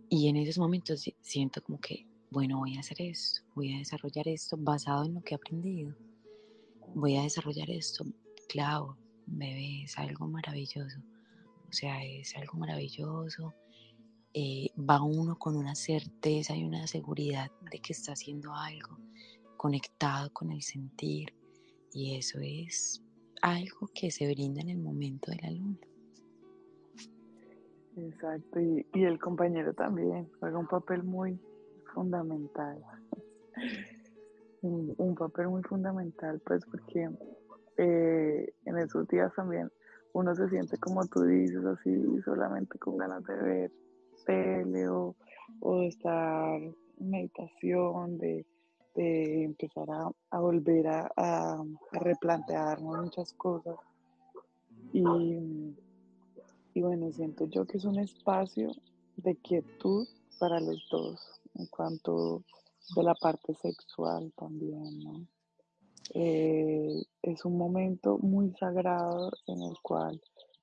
[0.09, 4.29] Y en esos momentos siento como que, bueno, voy a hacer esto, voy a desarrollar
[4.29, 5.97] esto basado en lo que he aprendido.
[6.95, 8.05] Voy a desarrollar esto,
[8.49, 11.01] claro, bebé, es algo maravilloso
[11.77, 13.55] sea, es algo maravilloso.
[14.35, 18.99] eh, va uno con una certeza y una seguridad de que está haciendo algo
[19.57, 21.35] conectado con el sentir
[21.93, 23.03] y eso es
[23.43, 25.79] algo que se brinda en el momento de la luna.
[27.97, 31.41] Exacto, y, el compañero también juega un papel muy
[31.95, 32.83] fundamental.
[34.63, 37.09] un, papel muy fundamental, pues porque
[37.79, 39.71] eh, en esos días también
[40.17, 41.93] uno se siente como tú dices, así
[42.25, 43.73] solamente con ganas de ver
[44.25, 45.15] tele o,
[45.61, 48.47] de estar en meditación, de,
[48.95, 53.77] empezar a, volver a, a, replantearnos muchas cosas.
[54.95, 55.05] Y,
[56.73, 58.71] y bueno, siento yo que es un espacio
[59.17, 62.43] de quietud para los dos, en cuanto
[62.95, 65.27] de la parte sexual también, ¿no?
[66.15, 70.21] Eh, es un momento muy sagrado en el cual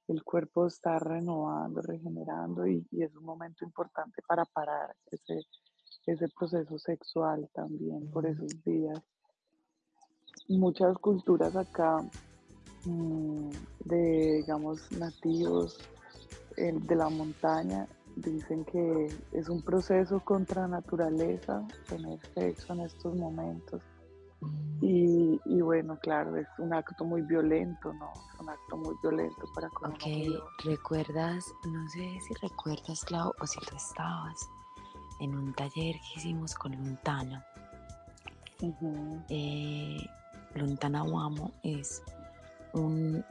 [0.07, 5.41] el cuerpo está renovando, regenerando y, es un momento importante para parar ese,
[6.05, 9.01] ese proceso sexual también por esos días.
[10.49, 11.97] Muchas culturas acá
[12.85, 13.49] mm,
[13.85, 15.77] de, digamos, nativos
[16.55, 23.81] de la montaña dicen que es un proceso contra naturaleza tener sexo en estos momentos
[24.85, 28.11] y, bueno, claro, es un acto muy violento, ¿no?
[28.11, 30.03] Es un acto muy violento para con Ok,
[30.65, 34.49] recuerdas, no sé si recuerdas, Clau, o si tú estabas
[35.21, 37.45] en un taller que hicimos con Luntana.
[39.29, 39.97] Eh,
[40.55, 42.03] Luntana Wamo es
[42.73, 43.23] un,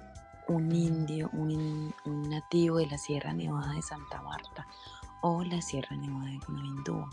[0.48, 4.66] indio, un, un, nativo de la Sierra Nevada de Santa Marta
[5.20, 7.10] o la Sierra Nevada de Gunabindúa.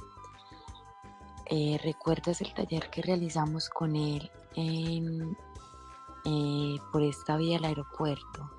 [1.52, 5.36] Eh, ¿Recuerdas el taller que realizamos con él en,
[6.24, 8.52] eh, por esta vía al aeropuerto?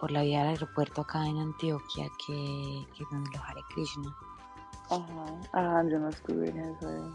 [0.00, 4.12] Por la vía al aeropuerto acá en Antioquia, que, que donde lo Hare Krishna.
[4.90, 7.14] Ajá, ah, yo no estuve en eso.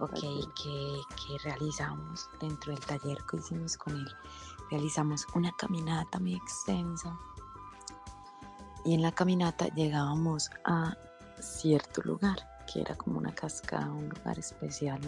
[0.00, 0.20] ok,
[0.54, 4.14] que, que realizamos dentro del taller que hicimos con él.
[4.70, 7.18] Realizamos una caminata muy extensa.
[8.84, 10.96] Y en la caminata llegábamos a
[11.40, 15.00] cierto lugar que era como una cascada, un lugar especial,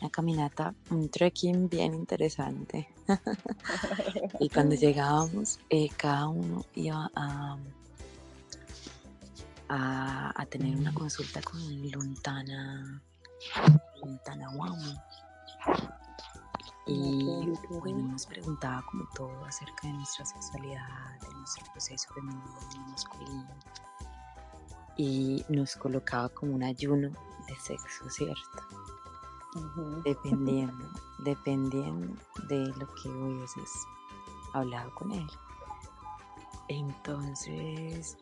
[0.00, 2.88] una, caminata, un trekking bien interesante.
[4.40, 7.56] y cuando llegábamos, eh, cada uno iba a,
[9.68, 13.02] a, tener una consulta con Luntana,
[14.02, 14.94] Luntana Wamu.
[16.86, 22.44] Y bueno, nos preguntaba como todo acerca de nuestra sexualidad, de nuestro proceso femenino
[22.90, 23.48] masculino
[24.96, 27.10] y nos colocaba como un ayuno
[27.46, 28.62] de sexo, ¿cierto?
[30.04, 30.84] Dependiendo,
[31.24, 32.14] dependiendo
[32.48, 33.70] de lo que hubieses
[34.52, 35.26] hablado con él.
[36.68, 38.16] Entonces,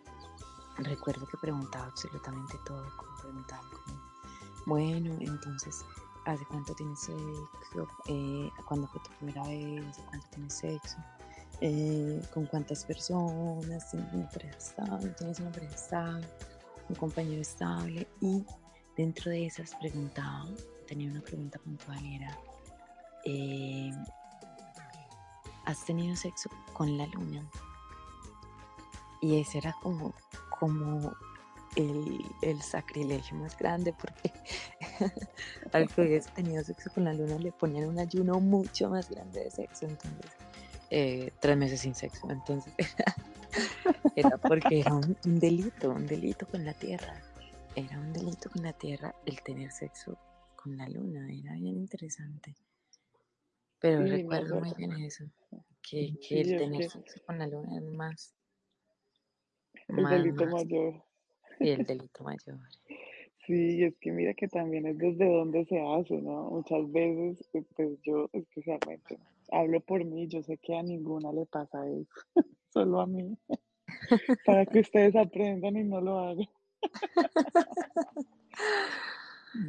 [0.76, 4.00] recuerdo que preguntaba absolutamente todo, como preguntaba como,
[4.66, 5.85] bueno, entonces,
[6.24, 7.88] ¿hace cuánto tienes sexo?
[8.06, 9.87] Eh, ¿Cuándo fue tu primera vez?
[9.87, 10.96] ¿Hace cuánto tienes sexo?
[11.61, 13.90] Eh, ¿Con cuántas personas?
[13.90, 15.08] ¿Tienes una pareja estable?
[15.11, 16.28] ¿Tienes una pareja estable?
[16.92, 18.44] Un compañero estable y
[18.96, 20.46] dentro de esas preguntaba,
[20.87, 22.38] tenía una pregunta puntual, era,
[23.24, 23.90] eh,
[25.64, 27.48] ¿has tenido sexo con la luna?
[29.22, 30.12] Y ese era como,
[30.59, 31.14] como
[31.76, 34.33] el, sacrilegio más grande porque
[35.72, 39.44] al que hubiese tenido sexo con la luna le ponían un ayuno mucho más grande
[39.44, 40.31] de sexo, entonces
[40.90, 42.74] eh, tres meses sin sexo, entonces
[44.16, 47.20] era porque era un, delito, un delito con la tierra.
[47.74, 50.18] Era un delito con la tierra el tener sexo
[50.56, 52.54] con la luna, era bien interesante.
[53.80, 55.24] Pero recuerdo muy bien eso,
[55.82, 58.34] que, el tener sexo con la luna es más...
[59.88, 61.02] El delito mayor.
[61.58, 62.58] Y el delito mayor.
[63.44, 66.48] Sí, es que mira que también es desde donde se hace, ¿no?
[66.50, 69.18] Muchas veces, eh, pues yo especialmente
[69.52, 72.06] hablo por mí, yo sé que a ninguna le pasa eso,
[72.72, 73.37] solo a mí
[74.46, 76.48] para que ustedes aprendan y no lo hagan.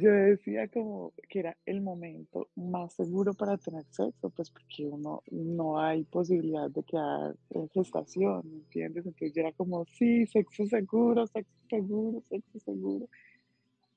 [0.00, 5.22] Yo decía como que era el momento más seguro para tener sexo, pues porque uno
[5.30, 9.04] no hay posibilidad de quedar en gestación, ¿me entiendes?
[9.04, 13.08] Entonces yo era como, sí, sexo seguro, sexo seguro, sexo seguro.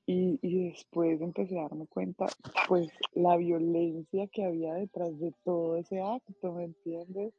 [0.04, 2.26] Y, y después empecé a darme cuenta,
[2.66, 7.32] pues, la violencia que había detrás de todo ese acto, ¿me entiendes?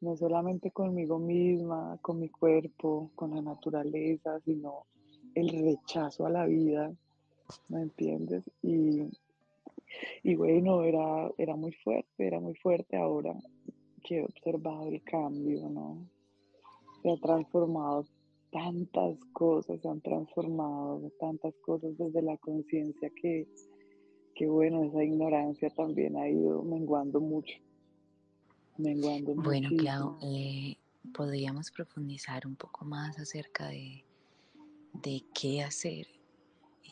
[0.00, 4.86] No solamente conmigo misma, con mi cuerpo, con la naturaleza, sino
[5.34, 6.92] el rechazo a la vida,
[7.68, 8.44] ¿me entiendes?
[8.62, 9.08] Y,
[10.22, 13.34] y bueno, era, era muy fuerte, era muy fuerte ahora
[14.02, 15.98] que he observado el cambio, ¿no?
[17.02, 18.04] Se ha transformado
[18.50, 23.46] tantas cosas se han transformado, tantas cosas desde la conciencia que,
[24.34, 27.54] que, bueno, esa ignorancia también ha ido menguando mucho.
[28.80, 30.76] Menguando bueno, Clau, eh,
[31.12, 34.04] podríamos profundizar un poco más acerca de,
[34.94, 36.06] de qué hacer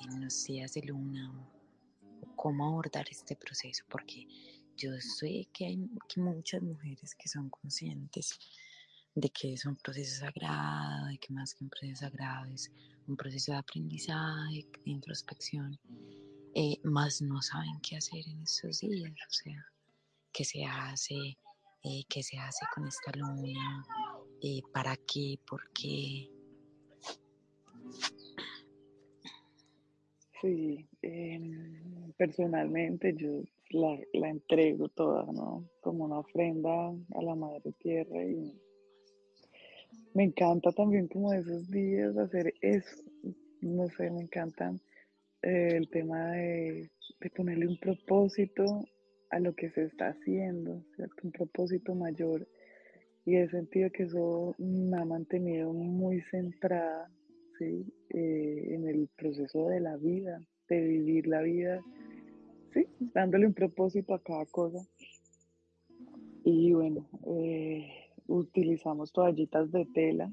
[0.02, 4.26] en los días de luna o cómo abordar este proceso, porque
[4.76, 8.38] yo sé que hay que muchas mujeres que son conscientes
[9.14, 12.70] de que es un proceso sagrado, de que más que un proceso sagrado es
[13.06, 15.78] un proceso de aprendizaje, de introspección,
[16.54, 19.66] eh, más no saben qué hacer en estos días, o sea,
[20.32, 21.36] qué se hace,
[21.88, 23.84] eh, qué se hace con esta luna,
[24.42, 26.30] eh, para qué, por qué.
[30.40, 35.68] Sí, em, personalmente yo la, la, entrego toda, ¿no?
[35.80, 38.52] Como una ofrenda a la Madre Tierra y
[40.14, 43.02] me encanta también como esos días hacer eso.
[43.60, 44.80] No sé, me encantan
[45.42, 46.90] eh, el tema de,
[47.36, 48.84] ponerle un propósito
[49.30, 50.82] a lo que se está haciendo.
[51.22, 52.46] Un propósito mayor.
[53.24, 57.10] Y he sentido que eso me ha mantenido muy centrada,
[57.58, 57.92] ¿sí?
[58.10, 61.82] Eh, en el proceso de la vida, de vivir la vida,
[62.72, 62.86] ¿sí?
[63.12, 64.78] Dándole un propósito a cada cosa.
[66.44, 67.86] Y bueno, eh,
[68.28, 70.32] utilizamos toallitas de tela.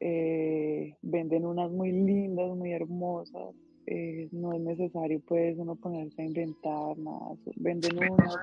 [0.00, 3.54] Eh, venden unas muy lindas, muy hermosas.
[3.86, 7.36] Eh, no es necesario pues uno ponerse a inventar nada.
[7.56, 8.36] Venden unas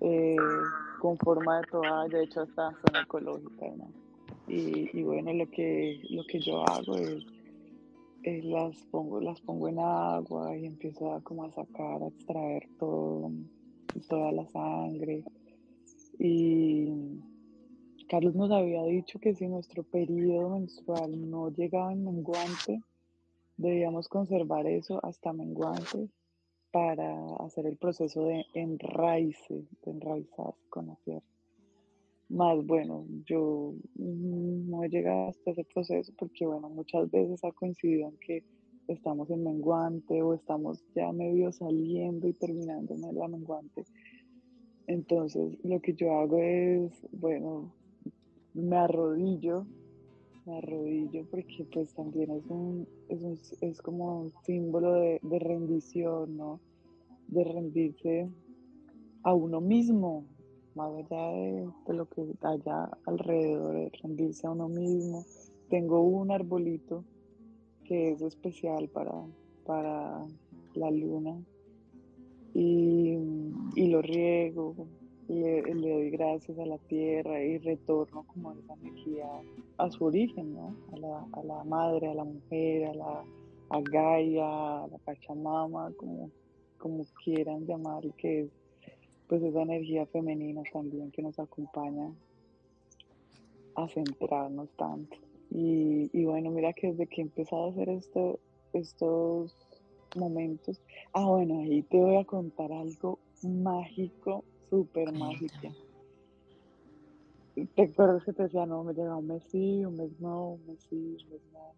[0.00, 0.36] eh,
[1.00, 3.72] con forma de toalla, de hecho hasta son ecológicas.
[4.48, 7.24] Y, bueno, lo que, lo que yo hago es,
[8.44, 13.32] las, pongo, las pongo en agua y empiezo a, como a sacar, a extraer todo,
[14.08, 15.24] toda la sangre
[16.18, 16.88] y
[18.08, 22.82] Carlos nos había dicho que si nuestro periodo menstrual no llegaba en menguante,
[23.56, 26.08] debíamos conservar eso hasta menguante
[26.70, 30.26] para hacer el proceso de enraice, de
[30.68, 31.26] con la tierra.
[32.28, 38.08] Más bueno, yo no he llegado hasta ese proceso porque bueno, muchas veces ha coincidido
[38.08, 38.44] en que
[38.88, 43.84] estamos en menguante o estamos ya medio saliendo y terminando en la menguante
[44.86, 47.72] entonces, lo que yo hago es, bueno,
[48.54, 49.66] me arrodillo,
[50.46, 55.38] me arrodillo porque pues también es un, es, un, es como un símbolo de, de,
[55.38, 56.60] rendición, ¿no?
[57.28, 58.30] De rendirse
[59.22, 60.24] a uno mismo,
[60.74, 65.24] más allá de, de, lo que haya alrededor, de rendirse a uno mismo.
[65.68, 67.04] Tengo un arbolito
[67.84, 69.12] que es especial para,
[69.64, 70.24] para
[70.74, 71.36] la luna,
[72.58, 74.74] y, lo riego,
[75.28, 79.26] le, le, doy gracias a la tierra y retorno como esa energía
[79.78, 80.76] a su origen, ¿no?
[80.92, 83.24] A la, a la madre, a la mujer, a la
[83.68, 86.30] a Gaia, a la Pachamama, como,
[86.78, 88.50] como quieran llamar, que es
[89.28, 92.12] pues esa energía femenina también que nos acompaña
[93.74, 95.16] a centrarnos tanto.
[95.50, 98.38] Y, y bueno, mira que desde que he empezado a hacer esto,
[98.72, 99.56] estos
[100.14, 100.80] momentos.
[101.12, 105.74] Ah, bueno, ahí te voy a contar algo mágico, súper mágico.
[107.74, 110.66] ¿Te acuerdas que te decía, no, me llega un mes sí, un mes no, un
[110.66, 111.74] mes sí, un mes no?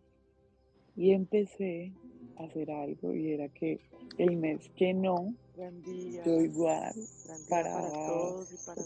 [0.97, 1.93] Y empecé
[2.36, 3.80] a hacer algo y era que
[4.18, 5.34] el mes que no,
[6.24, 6.93] yo igual
[7.49, 7.89] para,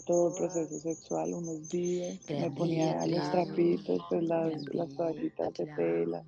[0.05, 5.65] todo el proceso sexual unos días, me ponía los trapitos, pues las, las toallitas de
[5.75, 6.23] tela.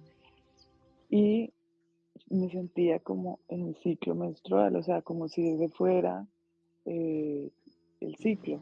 [1.09, 1.51] Y
[2.29, 6.25] me sentía como en un ciclo menstrual, o sea, como si desde fuera
[6.85, 7.49] eh,
[8.05, 8.61] el ciclo.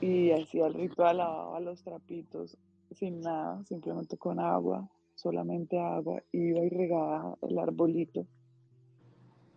[0.00, 2.56] Y hacía el ritual, lavaba los trapitos
[2.92, 8.26] sin nada, simplemente con agua, solamente agua, iba y regaba el arbolito,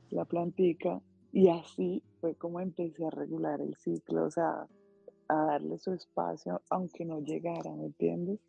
[0.09, 1.01] la plantica,
[1.31, 4.67] y así fue como empecé a regular el ciclo, o sea,
[5.27, 8.39] a darle su espacio, aunque no llegara, ¿me entiendes?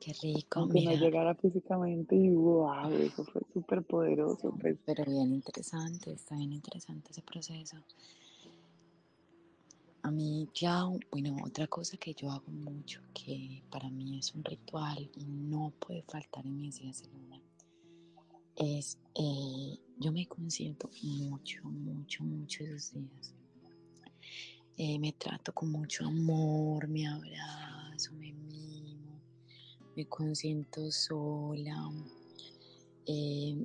[0.00, 0.60] Qué rico.
[0.60, 4.54] Aunque no llegara físicamente y wow, eso fue súper poderoso.
[4.60, 4.78] Pues.
[4.84, 7.76] Pero bien interesante, está bien interesante ese proceso.
[10.04, 14.44] A mí, ya, bueno, otra cosa que yo hago mucho, que para mí es un
[14.44, 17.40] ritual y no puede faltar en mis días de luna,
[18.56, 23.34] es, eh, yo me consiento mucho, mucho, mucho esos días.
[24.76, 28.34] Eh, me trato con mucho amor, me abrazo, me
[29.96, 31.90] me consiento sola.
[33.06, 33.64] Eh,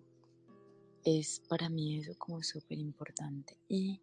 [1.03, 3.57] es para mí eso como súper importante.
[3.67, 3.99] Y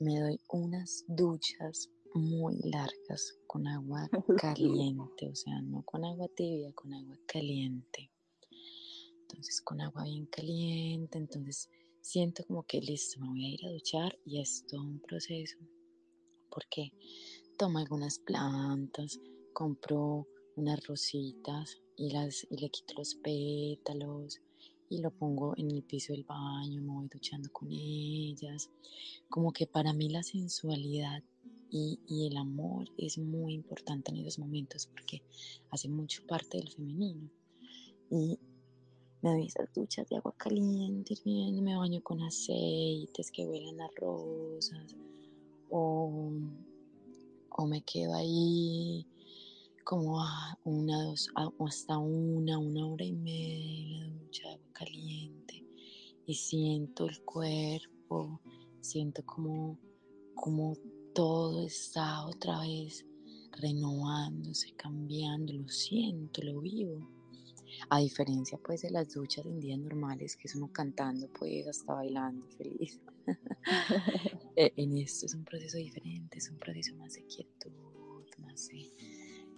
[0.00, 4.08] me doy unas duchas muy largas con agua
[4.40, 8.10] caliente, o sea, no con agua tibia, con agua caliente.
[9.22, 11.68] Entonces con agua bien caliente, entonces
[12.00, 15.58] siento como que listo, me voy a ir a duchar y es todo un proceso.
[16.50, 16.92] Porque
[17.58, 19.18] tomo algunas plantas,
[19.52, 20.26] compro
[20.56, 24.40] unas rositas y, las, y le quito los pétalos
[24.88, 28.70] y lo pongo en el piso del baño, me voy duchando con ellas.
[29.28, 31.22] Como que para mí la sensualidad
[31.70, 35.22] y, y, el amor es muy importante en esos momentos porque
[35.70, 37.28] hace mucho parte del femenino.
[38.10, 38.38] Y
[39.22, 43.88] me doy esas duchas de agua caliente, hirviendo, me baño con aceites que huelen a
[43.96, 44.94] rosas
[45.70, 46.30] o,
[47.50, 49.06] o me quedo ahí
[49.86, 51.30] como a una, dos,
[51.60, 55.64] hasta una, una hora y media la ducha de agua caliente
[56.26, 58.40] y siento el cuerpo,
[58.80, 59.78] siento como,
[60.34, 60.76] como
[61.14, 63.06] todo está otra vez
[63.52, 67.08] renovándose, cambiando, lo siento, lo vivo.
[67.88, 71.94] A diferencia pues de las duchas en días normales, que es uno cantando pues hasta
[71.94, 73.00] bailando feliz.
[74.56, 78.74] E, en esto es un proceso diferente, es un proceso más de quietud, más de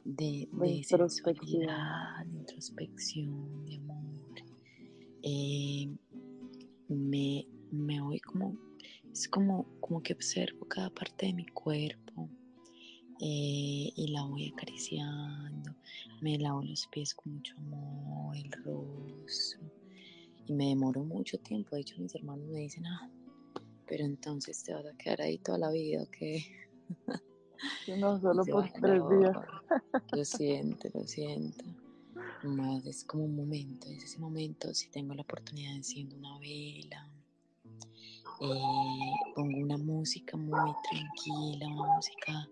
[0.08, 1.66] de, de introspección,
[2.32, 4.42] de introspección, de amor.
[5.22, 5.88] Eh,
[6.88, 8.56] me, me voy como,
[9.12, 12.30] es como, como que observo cada parte de mi cuerpo
[13.20, 15.74] eh, y la voy acariciando.
[16.22, 19.60] Me lavo los pies con mucho amor, el rostro.
[20.46, 21.76] Y me demoro mucho tiempo.
[21.76, 23.10] De hecho, mis hermanos me dicen, ah,
[23.86, 26.16] pero entonces te vas a quedar ahí toda la vida, ¿ok?
[27.98, 29.36] No, solo por tres días.
[30.12, 31.64] Lo siento, lo siento.
[32.42, 36.38] Más es como un momento, es ese momento, si tengo la oportunidad de encender una
[36.38, 37.10] vela,
[38.40, 42.48] eh, pongo una música muy tranquila, una música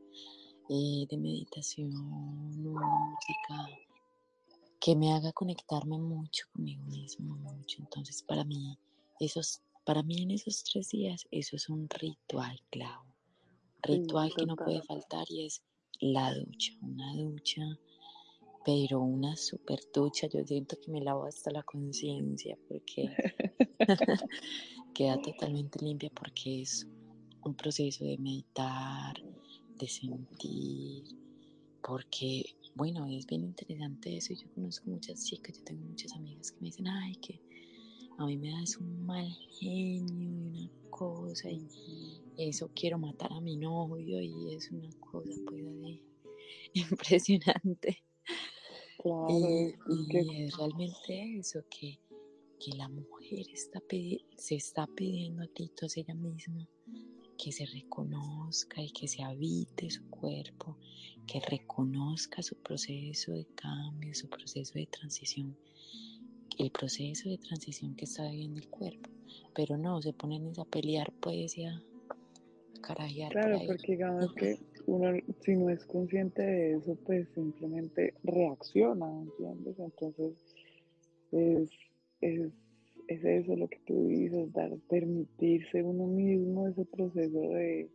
[0.69, 3.69] eh, de meditación, una música
[4.81, 7.79] que me haga conectarme mucho conmigo mismo, mucho.
[7.81, 8.77] Entonces, para mí,
[9.21, 13.06] esos, para mí en esos tres días, eso es un ritual clavo
[13.83, 15.63] ritual que no puede faltar y es
[16.01, 17.63] la ducha, una ducha,
[18.65, 20.27] pero una super ducha.
[20.27, 23.11] Yo siento que me lavo hasta la conciencia porque
[24.95, 26.87] queda totalmente limpia porque es
[27.45, 29.15] un proceso de meditar,
[29.79, 31.05] de sentir,
[31.87, 34.35] porque, bueno, es bien interesante eso.
[34.35, 37.41] Yo conozco muchas chicas, yo tengo muchas amigas que me dicen, ay, que
[38.19, 41.69] a mí me das un mal genio y una cosa y
[42.39, 46.03] eso quiero matar a mi novio y es una cosa pues de
[46.75, 48.03] impresionante.
[49.05, 51.99] y, es realmente eso que,
[52.77, 53.81] la mujer está
[54.37, 56.67] se está pidiendo a gritos ella misma
[57.39, 60.79] que se reconozca y que se habite su cuerpo,
[61.27, 65.57] que reconozca su proceso de cambio, su proceso de transición
[66.59, 69.11] el proceso de transición que está viviendo el cuerpo.
[69.55, 71.83] Pero no, se ponen a pelear pues y a
[72.81, 73.33] carajear.
[73.33, 75.13] Claro, porque digamos que uno
[75.45, 79.79] si no es consciente de eso, pues simplemente reacciona, ¿entiendes?
[79.79, 80.35] Entonces
[81.33, 81.71] es,
[82.21, 82.53] es,
[83.09, 87.89] es eso lo que tú dices, dar, permitirse uno mismo ese proceso de,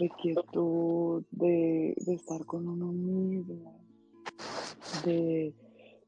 [0.00, 3.80] de quietud, de, de estar con uno mismo,
[5.04, 5.54] de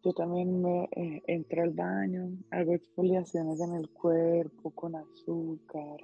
[0.04, 5.98] yo también me eh, entro al baño, hago exfoliaciones en el cuerpo con azúcar,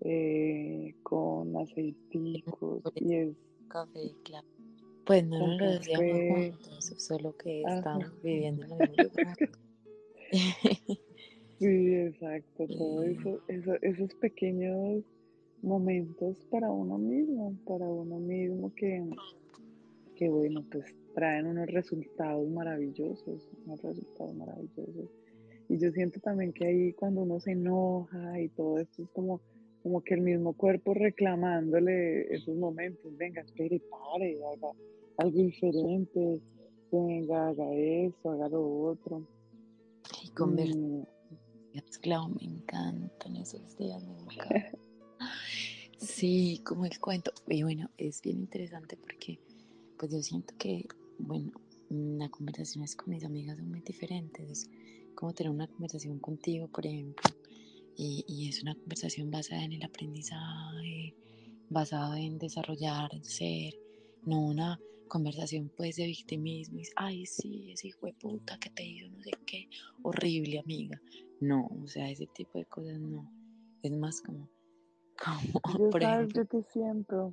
[0.00, 3.36] eh, con aceiticos y es...
[3.68, 4.46] Café, claro.
[5.06, 9.36] Pues no nos lo decíamos juntos, solo que estamos viviendo en el mismo lugar.
[11.58, 15.04] sí, exacto, todo eso, esos pequeños
[15.62, 19.08] momentos para uno mismo, para uno mismo que,
[20.14, 25.10] que bueno, pues traen unos resultados maravillosos, unos resultados maravillosos.
[25.68, 29.40] Y yo siento también que ahí cuando uno se enoja y todo esto es como,
[29.82, 34.72] como que el mismo cuerpo reclamándole esos momentos, venga, espere, pare, haga
[35.18, 36.40] algo diferente,
[36.90, 39.26] venga, haga eso, haga lo otro.
[40.22, 40.68] Y comer.
[42.02, 44.78] Claro, me encantan esos días, me encanta.
[45.98, 47.32] sí, como el cuento.
[47.48, 49.38] Y bueno, es bien interesante porque
[50.04, 50.86] pues yo siento que
[51.18, 51.50] bueno,
[51.88, 54.50] las conversaciones con mis amigas son muy diferentes.
[54.50, 54.70] Es
[55.14, 57.30] como tener una conversación contigo, por ejemplo,
[57.96, 61.14] y, es una conversación basada en el aprendizaje,
[61.70, 63.72] basada en desarrollar el ser,
[64.26, 64.78] no una
[65.08, 66.80] conversación pues de victimismo.
[66.80, 69.70] Y, Ay, sí, ese hijo de puta que te hizo no sé qué,
[70.02, 71.00] horrible amiga.
[71.40, 73.32] No, o sea, ese tipo de cosas no.
[73.82, 74.50] Es más como,
[75.62, 77.32] como por ejemplo, yo te siento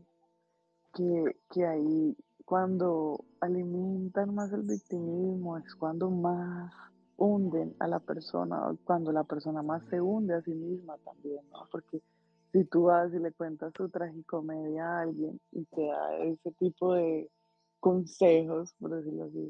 [0.93, 2.15] que, que ahí
[2.51, 6.73] cuando alimentan más el victimismo es cuando más
[7.15, 11.69] hunden a la persona, cuando la persona más se hunde a sí misma también, ¿no?
[11.71, 12.01] Porque
[12.51, 16.93] si tú vas y le cuentas tu tragicomedia a alguien y te da ese tipo
[16.93, 17.31] de
[17.79, 19.47] consejos, por decirlo así,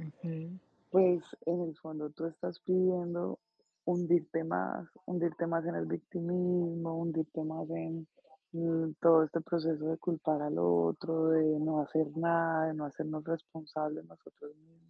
[0.91, 3.39] pues en el fondo tú estás pidiendo
[3.83, 8.05] hundirte más, hundirte más en el victimismo, hundirte más en
[8.53, 13.23] mm, todo este proceso de culpar al otro, de no hacer nada, de no hacernos
[13.23, 14.81] responsables nosotros mismos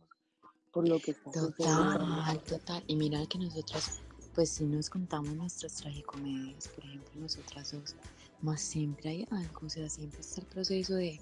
[0.71, 1.31] por lo que está.
[1.31, 2.83] Total, total.
[2.87, 4.01] Y mira que nosotros,
[4.33, 7.95] pues si nos contamos nuestras tragicomedias, por ejemplo, nosotras dos,
[8.41, 11.19] más siempre hay algo, o sea, siempre está el proceso de,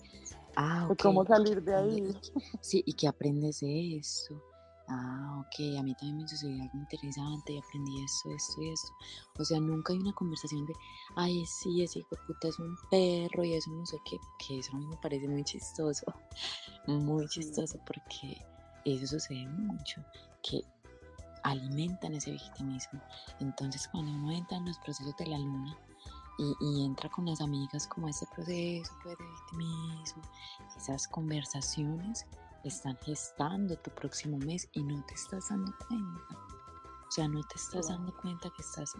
[0.55, 0.87] ah.
[1.01, 2.17] ¿Cómo salir de ahí?
[2.61, 4.41] Sí, y que aprendes de esto
[4.89, 8.91] ah, ok, a mí también me sucedió algo interesante y aprendí esto, esto y esto.
[9.37, 10.73] O sea, nunca hay una conversación de,
[11.15, 14.59] ay, sí, ese hijo de puta es un perro y eso no sé qué, que
[14.59, 16.05] eso a mí me parece muy chistoso,
[16.87, 18.45] muy chistoso porque
[18.85, 20.03] eso sucede mucho,
[20.41, 20.61] que
[21.43, 23.01] alimentan ese victimismo.
[23.39, 25.77] Entonces, cuando uno entra en los procesos de la luna,
[26.41, 30.23] y, y, entra con las amigas como ese proceso pues, de victimismo,
[30.77, 32.25] esas conversaciones
[32.67, 36.35] están gestando tu próximo mes y no te estás dando cuenta.
[37.07, 38.93] O sea, no te estás dando cuenta que estás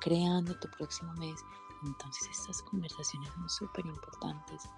[0.00, 1.40] creando tu próximo mes.
[1.84, 4.68] Entonces estas conversaciones son súper importantes.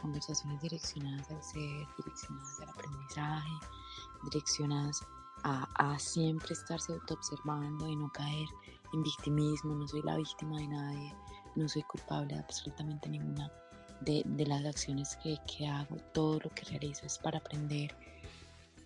[0.00, 3.50] Conversaciones direccionadas al ser, direccionadas al aprendizaje,
[4.24, 5.00] direccionadas
[5.42, 8.46] a, a siempre estarse autoobservando y no caer
[8.92, 9.74] en victimismo.
[9.74, 11.16] No soy la víctima de nadie,
[11.56, 13.50] no soy culpable de absolutamente ninguna
[14.00, 17.94] de, las acciones que, que, hago, todo lo que realizo es para aprender.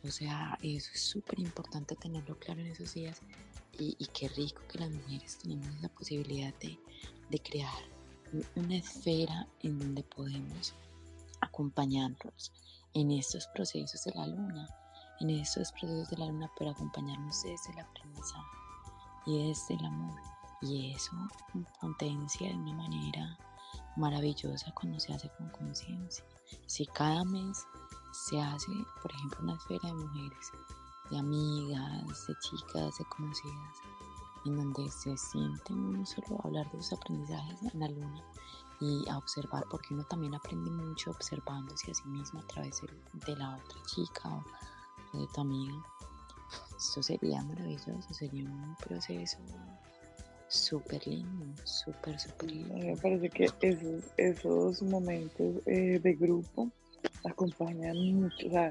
[0.05, 3.21] O sea, eso es súper importante tenerlo claro en esos días
[3.79, 6.79] y, y, qué rico que las mujeres tenemos la posibilidad de,
[7.31, 7.73] de crear
[8.57, 10.75] una esfera en donde podemos
[11.41, 12.53] acompañarnos
[12.95, 14.69] en estos procesos de la luna,
[15.21, 18.57] en estos procesos de la luna, pero acompañarnos desde el aprendizaje
[19.27, 20.21] y desde el amor.
[20.63, 21.13] Y eso
[21.81, 23.39] potencia de una manera
[23.97, 26.25] maravillosa cuando se hace con conciencia.
[26.67, 27.67] Si cada mes
[28.13, 30.53] se hace, por ejemplo, una esfera de mujeres,
[31.11, 33.77] de amigas, de chicas, de conocidas,
[34.45, 38.23] en donde se siente uno solo hablar de sus aprendizajes en la luna
[38.81, 42.81] y a observar, porque uno también aprende mucho observándose a sí mismo a través
[43.27, 44.29] de, la otra chica
[45.13, 45.75] o de tu amiga.
[46.77, 49.39] Esto sería maravilloso, sería un proceso
[50.53, 52.75] súper lindo, súper, súper lindo.
[52.75, 56.71] Me parece que esos, esos momentos eh, de grupo
[57.25, 58.71] acompañan mucho, o sea,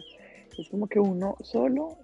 [0.57, 1.97] es como que uno solo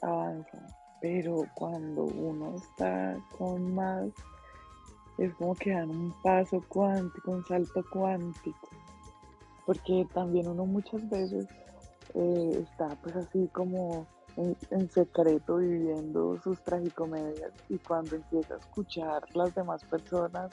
[0.00, 0.58] avanza,
[1.02, 4.08] pero cuando uno está con más,
[5.18, 8.68] es como que dan un paso cuántico, un salto cuántico,
[9.66, 11.46] porque también uno muchas veces
[12.14, 14.06] eh, está pues así como
[14.36, 20.50] en, secreto viviendo sus tragicomedias y cuando empieza a escuchar las demás personas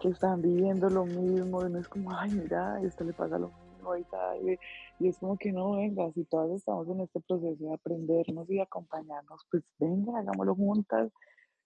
[0.00, 3.96] que están viviendo lo mismo, uno es como, ay, mira, esto le pasa lo mismo
[3.96, 4.58] y tal,
[4.98, 8.60] y es como que no, venga, si todas estamos en este proceso de aprendernos y
[8.60, 11.12] acompañarnos, pues venga, hagámoslo juntas.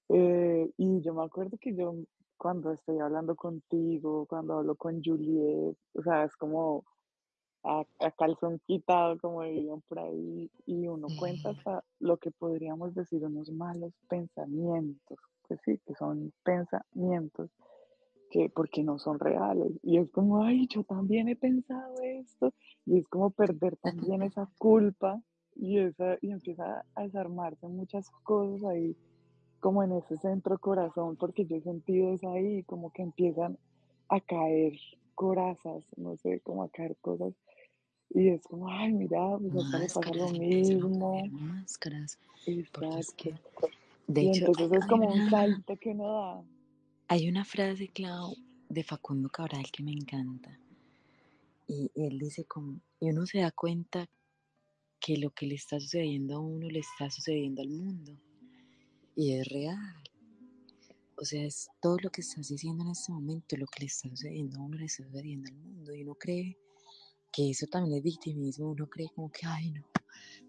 [0.09, 1.95] Eh, y yo me acuerdo que yo
[2.37, 6.85] cuando estoy hablando contigo, cuando hablo con Juliet, o sea, es como,
[7.63, 7.85] a,
[8.19, 13.51] calzón quitado, como dirían por ahí, y uno cuenta hasta lo que podríamos decir unos
[13.51, 17.51] malos pensamientos, que sí, que son pensamientos,
[18.31, 19.73] que porque no son reales.
[19.83, 22.53] Y es como, ay, yo también he pensado esto,
[22.87, 25.21] y es como perder también esa culpa,
[25.55, 28.97] y, esa, y empieza a desarmarse muchas cosas ahí,
[29.59, 33.59] como en ese centro corazón, porque yo he sentido eso ahí, como que empiezan
[34.09, 34.73] a caer
[35.21, 37.35] corazas, no sé, como a caer cosas
[38.13, 41.29] y es como, ay, mira, pues acá le pasa lo mismo.
[41.29, 42.19] Máscaras.
[42.47, 43.37] Exacto.
[44.07, 46.45] de hecho, entonces es como un salto que no da.
[47.09, 48.35] Hay una frase, Clau,
[48.69, 50.59] de Facundo Cabral que me encanta.
[51.69, 54.09] Y, él dice como, y uno se da cuenta
[54.99, 58.13] que lo que le está sucediendo a uno le está sucediendo al mundo.
[59.15, 60.03] Y es real.
[61.21, 64.09] O sea, es todo lo que estás diciendo en este momento, lo que le está
[64.09, 65.95] sucediendo a uno le está sucediendo al mundo.
[65.95, 66.57] Y uno cree
[67.31, 69.85] que eso también es victimismo, uno cree como que, ay no,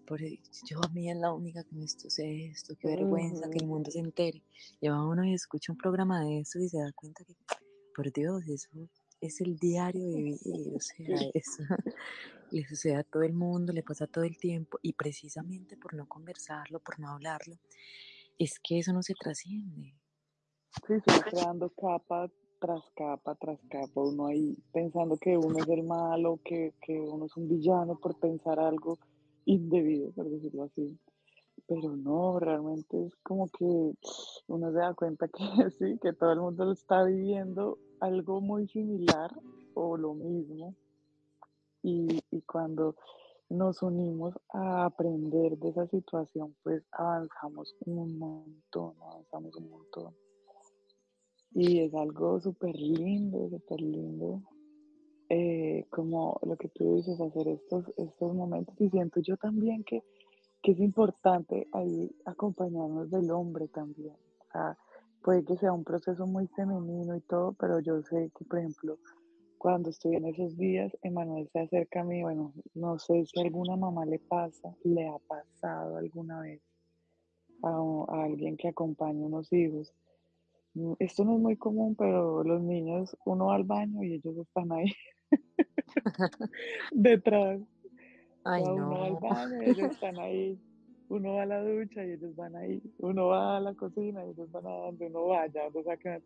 [0.06, 3.66] por, yo a mí es la única que me sucede esto, qué vergüenza que el
[3.66, 4.42] mundo se entere.
[4.80, 7.34] Y va uno y escucha un programa de eso y se da cuenta que,
[7.94, 8.70] por Dios, eso
[9.20, 11.62] es el diario de vivir, o sea, eso
[12.50, 16.08] le sucede a todo el mundo, le pasa todo el tiempo y precisamente por no
[16.08, 17.58] conversarlo, por no hablarlo,
[18.38, 19.94] es que eso no se trasciende.
[20.86, 22.30] Sí, se va creando capas
[22.62, 27.26] tras capa tras capa, uno ahí pensando que uno es el malo, que, que uno
[27.26, 28.98] es un villano por pensar algo
[29.44, 30.96] indebido, por decirlo así.
[31.66, 33.64] Pero no, realmente es como que
[34.46, 35.42] uno se da cuenta que
[35.78, 39.30] sí, que todo el mundo está viviendo algo muy similar
[39.74, 40.74] o lo mismo.
[41.82, 42.94] Y, y cuando
[43.48, 50.21] nos unimos a aprender de esa situación, pues avanzamos un montón, avanzamos un montón.
[51.54, 54.42] Y es algo súper lindo, súper lindo,
[55.28, 58.74] eh, como lo que tú dices, hacer estos, estos momentos.
[58.80, 60.02] Y siento yo también que,
[60.62, 64.14] que es importante ahí acompañarnos del hombre también.
[64.14, 64.78] O sea,
[65.22, 68.98] puede que sea un proceso muy femenino y todo, pero yo sé que, por ejemplo,
[69.62, 73.76] cuando estoy en esos días, Emanuel se acerca a mí, bueno, no sé si alguna
[73.76, 76.60] mamá le pasa, le ha pasado alguna vez
[77.62, 79.94] a, a alguien que acompaña a unos hijos.
[80.98, 84.72] Esto no es muy común, pero los niños, uno va al baño y ellos están
[84.72, 84.92] ahí
[86.92, 87.60] detrás.
[88.64, 90.58] O uno va al baño y ellos están ahí.
[91.08, 92.82] Uno va a la ducha y ellos van ahí.
[92.98, 95.62] Uno va a la cocina y ellos van a donde uno vaya.
[95.72, 96.22] O sea, que,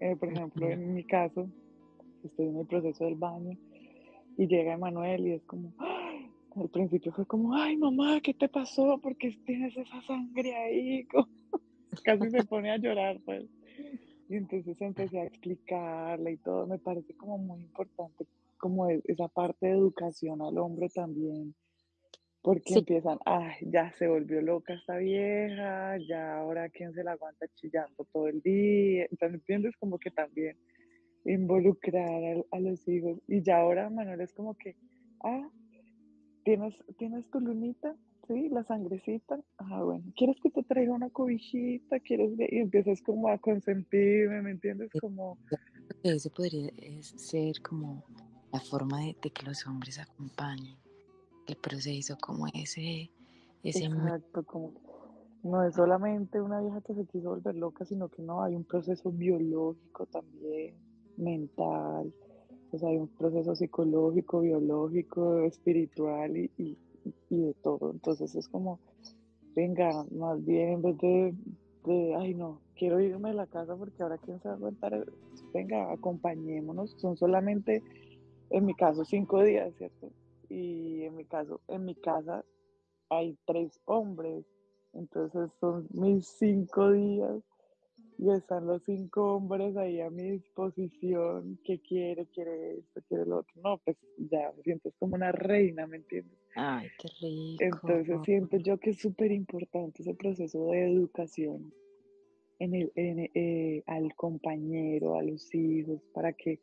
[0.00, 1.48] eh, por ejemplo, en mi caso,
[2.22, 3.58] estoy en el proceso del baño
[4.36, 6.30] y llega Emanuel y es como, ¡ay!
[6.56, 8.98] al principio fue como, ay mamá, ¿qué te pasó?
[9.00, 11.04] ¿Por qué tienes esa sangre ahí?
[11.10, 11.28] Como-
[12.04, 13.44] Casi se pone a llorar, pues.
[14.28, 16.66] Y entonces empecé a explicarle y todo.
[16.66, 18.26] Me parece como muy importante,
[18.58, 21.54] como e- esa parte de educación al hombre también,
[22.42, 27.12] porque Sí, empiezan, ay, ya se volvió loca esta vieja, ya ahora quién se la
[27.12, 29.06] aguanta chillando todo el día.
[29.10, 29.76] Entonces, ¿entiendes?
[29.78, 30.58] Como que también
[31.24, 33.20] involucrar al- a, los hijos.
[33.28, 34.76] Y ya ahora Manuel es como que,
[35.24, 35.48] ah,
[36.44, 37.96] ¿tienes, ¿tienes tu lunita?
[38.30, 39.40] Sí, la sangrecita.
[39.58, 41.98] Ah, bueno, ¿quieres que te traiga una cobijita?
[41.98, 44.88] ¿Quieres que-?" Y empiezas como a consentirme, ¿me entiendes?
[45.00, 45.36] Como,
[46.04, 46.70] ese podría
[47.02, 48.04] ser como
[48.52, 50.78] la forma de, de que los hombres acompañen
[51.48, 53.10] el proceso, como ese,
[53.64, 54.74] exacto, como
[55.42, 58.64] no es solamente una vieja que se quiso volver loca, sino que no, hay un
[58.64, 60.76] proceso biológico también,
[61.16, 62.14] mental,
[62.70, 66.78] o sea, hay un proceso psicológico, biológico, espiritual y, y,
[67.28, 67.90] y de todo.
[67.90, 68.80] Entonces es como,
[69.54, 74.18] venga, más bien en vez de, ay no, quiero irme de la casa porque ahora
[74.18, 75.06] quién se va a aguantar,
[75.52, 77.82] venga, acompañémonos, son solamente,
[78.50, 80.10] en mi caso, cinco días, ¿cierto?
[80.48, 82.44] Y en mi caso, en mi casa
[83.08, 84.44] hay tres hombres,
[84.92, 87.42] entonces son mis cinco días
[88.20, 93.38] y están los cinco hombres ahí a mi disposición, que quiere, quiere esto, quiere lo
[93.38, 96.38] otro, no, pues ya me siento como una reina, ¿me entiendes?
[96.54, 97.64] Ay, qué rico.
[97.64, 101.72] Entonces siento yo que es súper importante ese proceso de educación
[102.58, 106.60] en el, en, eh, al compañero, a los hijos, para que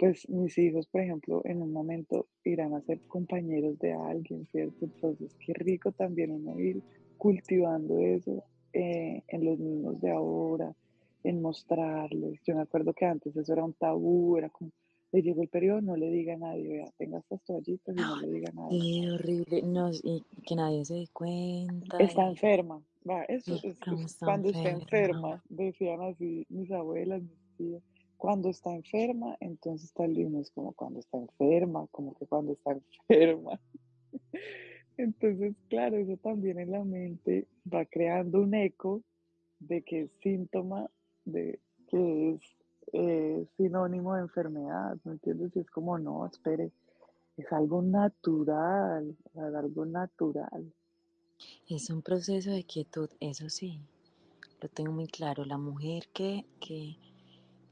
[0.00, 4.84] pues mis hijos, por ejemplo, en un momento irán a ser compañeros de alguien, ¿cierto?
[4.84, 6.82] Entonces, qué rico también uno ir
[7.18, 8.42] cultivando eso
[8.72, 10.74] eh, en los niños de ahora,
[11.24, 12.40] en mostrarles.
[12.44, 14.70] Yo me acuerdo que antes eso era un tabú, era como,
[15.12, 18.20] le llegó el periodo, no le diga a nadie, vea, tenga estas toallitas y no
[18.20, 18.80] le diga a nadie.
[18.80, 19.62] Qué horrible.
[19.62, 23.76] No, y que nadie se dé cuenta Está y, enferma, va, eso es, es
[24.18, 25.42] cuando está enferma.
[25.48, 27.82] decían así mis abuelas, mis tías.
[28.16, 32.72] Cuando está enferma, entonces está lindo, es como cuando está enferma, como que cuando está
[32.72, 33.60] enferma.
[34.96, 39.02] Entonces, claro, eso también en la mente va creando un eco
[39.60, 40.90] de que es síntoma
[41.32, 42.40] de que es
[42.92, 45.54] eh, sinónimo de enfermedad, ¿me entiendes?
[45.56, 46.72] Y es como, no, espere,
[47.36, 50.72] es algo natural, algo natural.
[51.68, 53.80] Es un proceso de quietud, eso sí,
[54.60, 55.44] lo tengo muy claro.
[55.44, 56.96] La mujer que, que,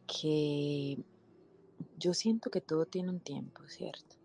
[0.07, 0.99] que
[1.99, 4.17] yo siento que todo tiene un tiempo, ¿cierto?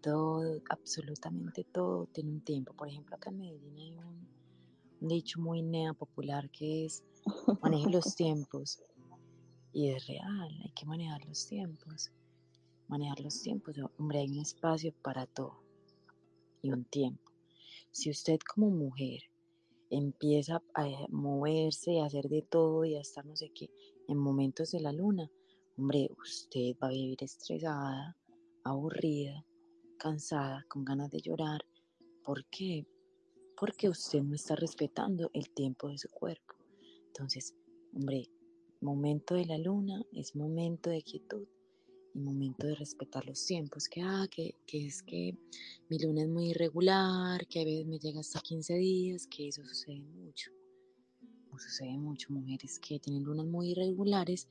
[0.00, 2.72] Todo, absolutamente todo tiene un tiempo.
[2.72, 4.26] Por ejemplo, acá en Medellín hay un,
[5.00, 7.04] un dicho muy nea popular que es
[7.62, 8.82] maneje los tiempos.
[9.72, 12.10] Y es real, hay que manejar los tiempos.
[12.88, 15.62] Manejar los tiempos, hombre, hay un espacio para todo
[16.62, 17.32] y un tiempo.
[17.92, 19.20] Si usted como mujer
[19.90, 23.70] empieza a moverse, a hacer de todo y a estar no sé qué
[24.08, 25.30] en momentos de la luna,
[25.76, 28.16] hombre, usted va a vivir estresada,
[28.64, 29.44] aburrida,
[29.98, 31.60] cansada, con ganas de llorar.
[32.24, 32.86] ¿Por qué?
[33.58, 36.54] Porque usted no está respetando el tiempo de su cuerpo.
[37.08, 37.54] Entonces,
[37.94, 38.30] hombre,
[38.80, 41.46] momento de la luna es momento de quietud
[42.14, 43.88] y momento de respetar los tiempos.
[43.88, 45.36] Que, ah, que, que es que
[45.88, 49.64] mi luna es muy irregular, que a veces me llega hasta 15 días, que eso
[49.64, 50.52] sucede mucho.
[51.58, 54.46] Sucede mucho, mujeres que tienen lunas muy irregulares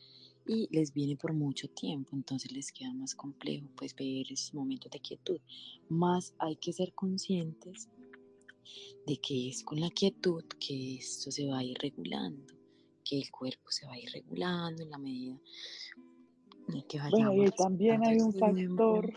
[0.45, 4.91] y les viene por mucho tiempo, entonces les queda más complejo pues ver esos momentos
[4.91, 5.39] de quietud.
[5.87, 7.87] Más hay que ser conscientes
[9.05, 12.53] de que es con la quietud que esto se va a ir regulando,
[13.03, 15.39] que el cuerpo se va a ir regulando en la medida
[16.67, 19.13] en que Bueno, y también hay un factor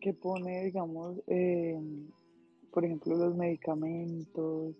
[0.00, 1.78] que pone, digamos, eh,
[2.72, 4.74] por ejemplo, los medicamentos.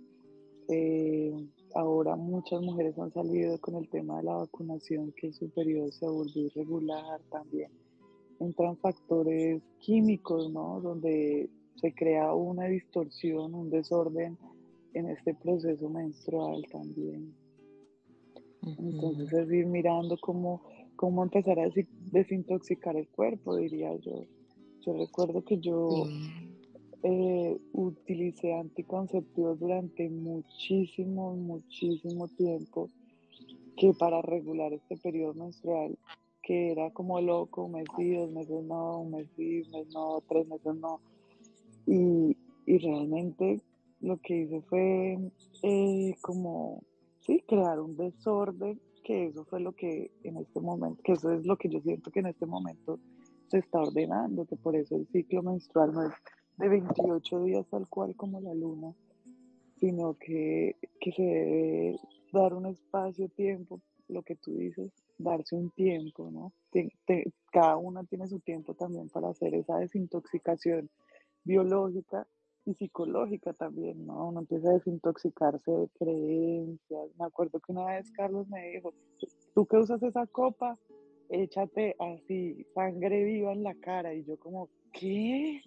[0.69, 1.33] Eh,
[1.75, 6.07] ahora muchas mujeres han salido con el tema de la vacunación, que su periodo se
[6.07, 7.71] volvió irregular también.
[8.41, 10.81] Entran factores químicos, ¿no?
[10.81, 14.39] Donde se crea una distorsión, un desorden
[14.95, 17.35] en este proceso menstrual también.
[18.79, 20.63] Entonces es ir mirando cómo,
[20.97, 21.69] cómo empezar a
[22.13, 24.25] desintoxicar el cuerpo, diría yo.
[24.81, 26.07] Yo recuerdo que yo
[27.03, 32.89] eh, utilicé anticonceptivos durante muchísimo, muchísimo tiempo,
[33.77, 35.99] que para regular este periodo menstrual,
[36.43, 39.89] que era como loco, un mes sí, dos meses no, un mes sí, un mes
[39.93, 41.01] no, tres meses no.
[41.87, 43.61] Y, y realmente
[44.01, 45.19] lo que hice fue
[45.63, 46.83] eh, como,
[47.21, 51.47] sí, crear un desorden, que eso fue lo que en este momento, que eso es
[51.47, 52.99] lo que yo siento que en este momento
[53.49, 56.13] se está ordenando, que por eso el ciclo menstrual no es
[56.57, 58.95] de 28 días tal cual como la luna,
[59.79, 61.97] sino que, se debe
[62.33, 66.53] dar un espacio, tiempo, lo que tú dices, darse un tiempo, ¿no?
[67.53, 70.91] cada una tiene su tiempo también para hacer esa desintoxicación
[71.45, 72.27] biológica
[72.67, 74.29] y psicológica también, ¿no?
[74.29, 77.11] Uno empieza a desintoxicarse de creencias.
[77.19, 78.95] Me acuerdo que una vez Carlos me dijo,
[79.55, 80.79] tú que usas esa copa,
[81.29, 84.15] échate así sangre viva en la cara.
[84.15, 85.61] Y yo como, ¿qué?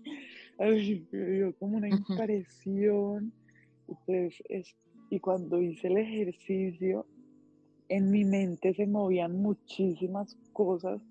[0.57, 3.31] Ay, me dio como una impresión.
[3.87, 4.75] Entonces,
[5.09, 7.05] y cuando hice el ejercicio,
[7.89, 11.01] en mi mente se movían muchísimas cosas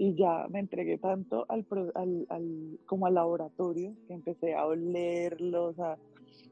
[0.00, 5.98] y ya me entregué tanto al, al, como al laboratorio que empecé a olerlos, a,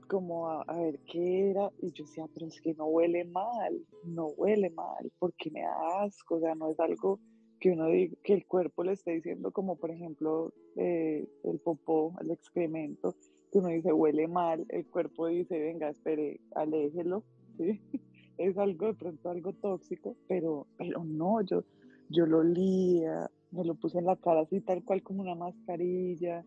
[0.07, 4.26] como a, ver qué era, y yo decía, pero es que no huele mal, no
[4.36, 7.20] huele mal, porque me da asco, o sea, no es algo
[7.59, 12.12] que uno diga, que el cuerpo le esté diciendo, como por ejemplo eh, el popó,
[12.20, 13.14] el excremento,
[13.51, 17.24] que uno dice huele mal, el cuerpo dice, venga, espere, aléjelo,
[17.57, 17.80] ¿sí?
[18.36, 21.64] es algo de pronto algo tóxico, pero, pero no, yo,
[22.11, 26.44] yo lo olía, me lo puse en la cara así tal cual como una mascarilla,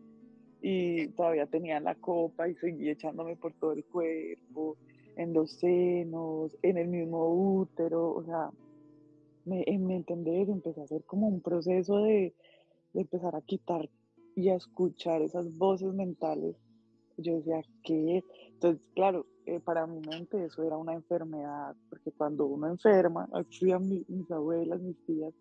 [0.62, 4.76] y todavía tenía la copa y seguí echándome por todo el cuerpo,
[5.16, 8.50] en los senos, en el mismo útero, o sea,
[9.44, 12.34] me, en mi entender empecé a hacer como un proceso de,
[12.94, 13.88] empezar a quitar
[14.36, 16.56] y a escuchar esas voces mentales.
[17.16, 18.22] Yo decía, ¿qué?
[18.52, 23.66] Entonces, claro, eh, para mi mente eso era una enfermedad, porque cuando uno enferma, así
[23.80, 25.34] mis, mis abuelas, mis tías,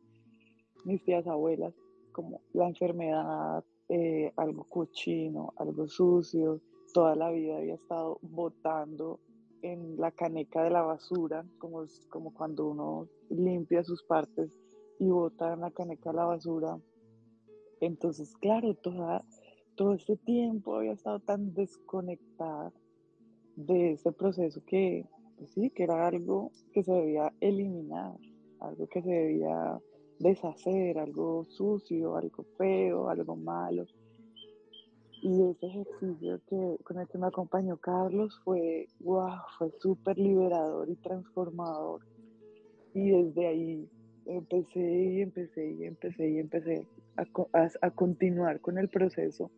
[0.84, 1.74] mis tías abuelas,
[2.12, 6.62] como la enfermedad eh, algo cochino, algo sucio,
[6.94, 9.20] toda la vida había estado botando
[9.62, 14.50] en la caneca de la basura, como, como cuando uno limpia sus partes
[15.00, 16.80] y bota en la caneca de la basura.
[17.80, 19.26] Entonces, claro, toda,
[19.76, 22.72] todo ese tiempo había estado tan desconectada
[23.56, 25.06] de ese proceso que,
[25.38, 28.16] pues sí, que era algo que se debía eliminar,
[28.60, 29.80] algo que se debía
[30.22, 33.86] deshacer, algo sucio, algo feo, algo malo.
[35.22, 40.90] Y ese ejercicio que, con el que me acompañó Carlos fue, wow, fue súper liberador
[40.90, 42.02] y transformador.
[42.94, 43.90] Y desde ahí
[44.26, 49.52] empecé y empecé y empecé y empecé a, a, continuar con el proceso,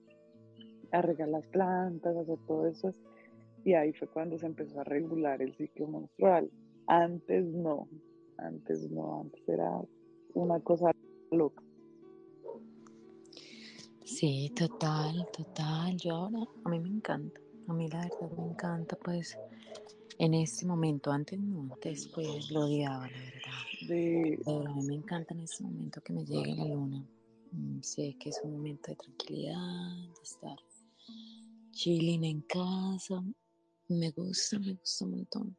[0.91, 2.93] a regar las plantas, a hacer todo eso.
[3.63, 6.49] Y ahí fue cuando se empezó a regular el ciclo menstrual.
[6.87, 7.87] Antes no,
[8.37, 9.81] antes no, antes era
[10.33, 10.91] una cosa
[11.31, 11.61] loca.
[14.05, 15.97] Sí, total, total.
[15.97, 19.37] Yo ahora, a mí me encanta, a mí la verdad me encanta, pues
[20.19, 24.39] en este momento, antes no, después lo odiaba, la verdad.
[24.45, 27.03] Pero a mí me encanta en este momento que me llegue la luna.
[27.51, 30.57] Mm, sé que es un momento de tranquilidad, de estar
[31.71, 33.23] chilling en casa.
[33.89, 35.57] Me gusta, me gusta un montón.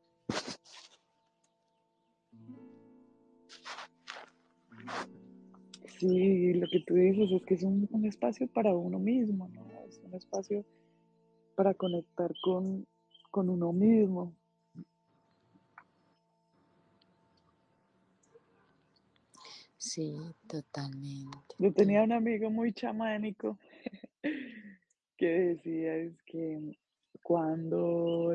[5.99, 9.66] Sí, lo que tú dices es que es un, espacio para uno mismo, ¿no?
[9.89, 10.64] Es un espacio
[11.55, 12.87] para conectar con,
[13.30, 14.35] con uno mismo.
[19.78, 20.16] Sí,
[20.49, 21.39] totalmente.
[21.59, 23.59] Yo tenía un amigo muy chamánico
[25.16, 26.76] que decía es que
[27.22, 28.35] cuando,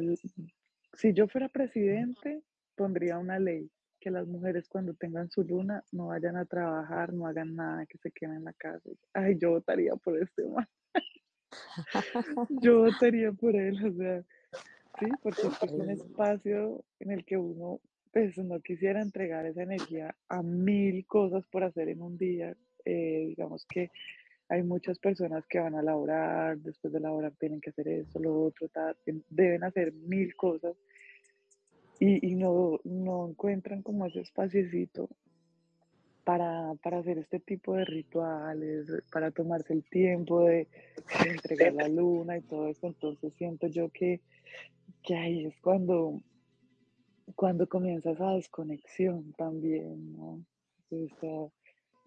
[0.93, 2.43] si yo fuera presidente,
[2.75, 3.69] pondría una ley
[3.99, 7.97] que las mujeres cuando tengan su luna no vayan a trabajar, no hagan nada, que
[7.97, 8.89] se queden en la casa.
[9.13, 10.67] Ay, yo votaría por este man.
[12.61, 14.23] yo votaría por él, o sea,
[14.99, 17.79] sí, porque es un espacio en el que uno,
[18.11, 22.55] pues, no quisiera entregar esa energía a mil cosas por hacer en un día.
[22.85, 23.91] Eh, digamos que
[24.47, 28.45] hay muchas personas que van a laborar, después de laborar tienen que hacer esto, lo
[28.45, 28.67] otro,
[29.29, 30.75] deben hacer mil cosas
[31.99, 35.09] y, no, no, encuentran como ese espaciecito
[36.23, 40.67] para, para, hacer este tipo de rituales, para tomarse el tiempo de,
[41.25, 42.87] entregar la luna y todo eso.
[42.87, 44.21] Entonces siento yo que,
[45.03, 46.21] que ahí es cuando,
[47.35, 50.41] cuando comienza esa desconexión también, ¿no?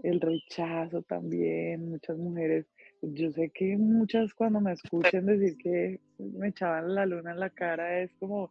[0.02, 2.66] el rechazo también, muchas mujeres,
[3.02, 7.50] yo sé que muchas cuando me escuchan decir que me echaban la luna en la
[7.50, 8.50] cara es como,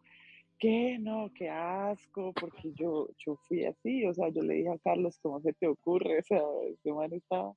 [0.62, 0.98] ¿qué?
[1.00, 5.18] No, qué asco, porque yo, yo fui así, o sea, yo le dije a Carlos,
[5.22, 6.20] ¿cómo se te ocurre?
[6.20, 7.52] O sea, este man está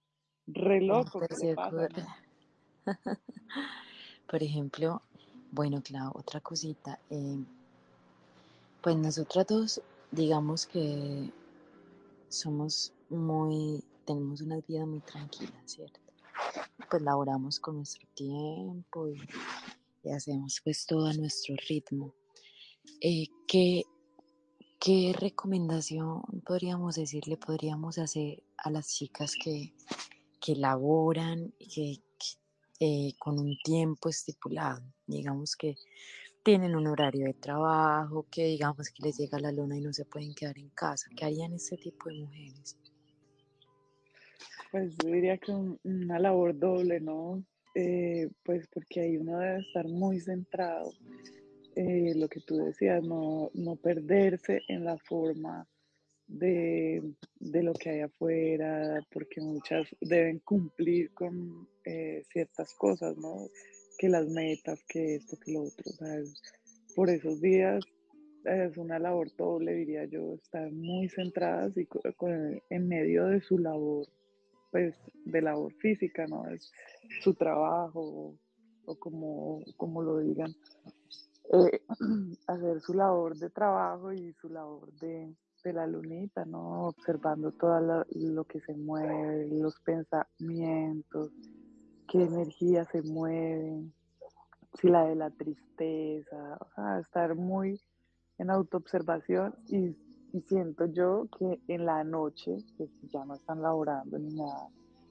[0.47, 1.21] re loco.
[4.31, 5.03] Por ejemplo,
[5.53, 7.39] bueno, claro, otra cosita, eh,
[8.83, 11.31] pues nosotras dos, digamos que
[12.29, 16.01] somos muy, tenemos una vida muy tranquila, ¿cierto?
[16.91, 19.21] Pues laboramos con nuestro tiempo y,
[20.11, 22.15] hacemos pues todo a nuestro ritmo.
[23.01, 23.83] Eh, ¿qué,
[24.81, 29.73] ¿Qué recomendación podríamos decirle, podríamos hacer a las chicas que,
[30.41, 32.03] que laboran y que,
[32.81, 34.83] eh, con un tiempo estipulado?
[35.07, 35.77] Digamos que
[36.43, 40.05] tienen un horario de trabajo, que digamos que les llega la luna y no se
[40.05, 41.09] pueden quedar en casa.
[41.17, 42.77] ¿Qué harían este tipo de mujeres?
[44.71, 47.43] Pues yo diría que una labor doble, ¿no?
[47.75, 50.93] Eh, pues porque ahí uno debe estar muy centrado,
[51.77, 55.67] eh, lo que tú decías, no, no perderse en la forma
[56.27, 57.03] de,
[57.41, 63.49] de, lo que hay afuera, porque muchas deben cumplir con eh, ciertas cosas, ¿no?
[63.99, 65.93] Que las metas, que esto, que lo otro.
[65.93, 66.41] ¿sabes?
[66.95, 67.85] Por esos días
[68.45, 71.89] es una labor doble, diría yo, estar muy centradas y
[72.71, 74.07] en medio de su labor
[74.75, 76.49] pues de labor física, ¿no?
[76.49, 76.73] Es
[77.21, 78.35] su trabajo
[78.87, 80.53] o como, como lo digan,
[81.53, 81.81] eh,
[82.47, 85.35] hacer su labor de trabajo y su labor de,
[85.65, 86.89] la lunita, ¿no?
[86.89, 91.33] Observando todo lo, que se mueve, los pensamientos,
[92.07, 93.83] qué energía se mueve,
[94.75, 97.81] si la de la tristeza, o sea, estar muy
[98.37, 99.97] en autoobservación y
[100.35, 104.69] y siento yo que en la noche, que ya no están laborando ni nada,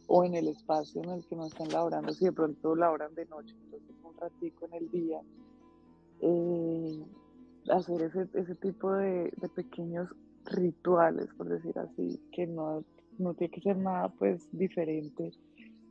[0.08, 3.26] o en el espacio en el que no están laborando, si de pronto laboran de
[3.28, 5.22] noche, entonces un ratico en el día,
[6.24, 7.06] eh,
[7.70, 10.10] hacer ese, ese tipo de, de, pequeños
[10.46, 12.84] rituales, por decir así, que no,
[13.18, 15.32] no tiene que ser nada pues diferente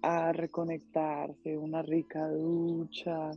[0.03, 3.31] a reconectarse, una rica ducha,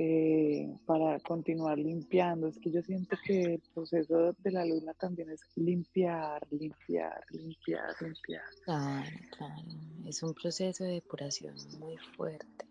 [0.00, 2.46] eh, para continuar limpiando.
[2.46, 7.96] Es que yo siento que el proceso de la luna también es limpiar, limpiar, limpiar,
[8.00, 8.44] limpiar.
[8.64, 9.62] Claro, claro.
[10.06, 12.67] Es un proceso de depuración muy fuerte.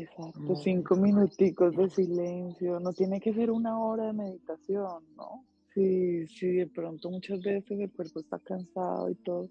[0.00, 2.80] Exacto, cinco minuticos de silencio.
[2.80, 5.44] No tiene que ser una hora de meditación, ¿no?
[5.72, 9.48] Si, si de pronto muchas veces el cuerpo está cansado y todo,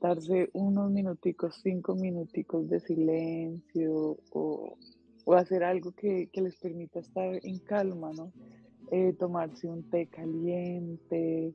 [0.00, 4.76] darse unos minuticos, cinco minuticos de silencio o
[5.28, 8.32] o hacer algo que, les permita estar en calma, ¿no?
[8.90, 11.52] Eh, tomarse un té caliente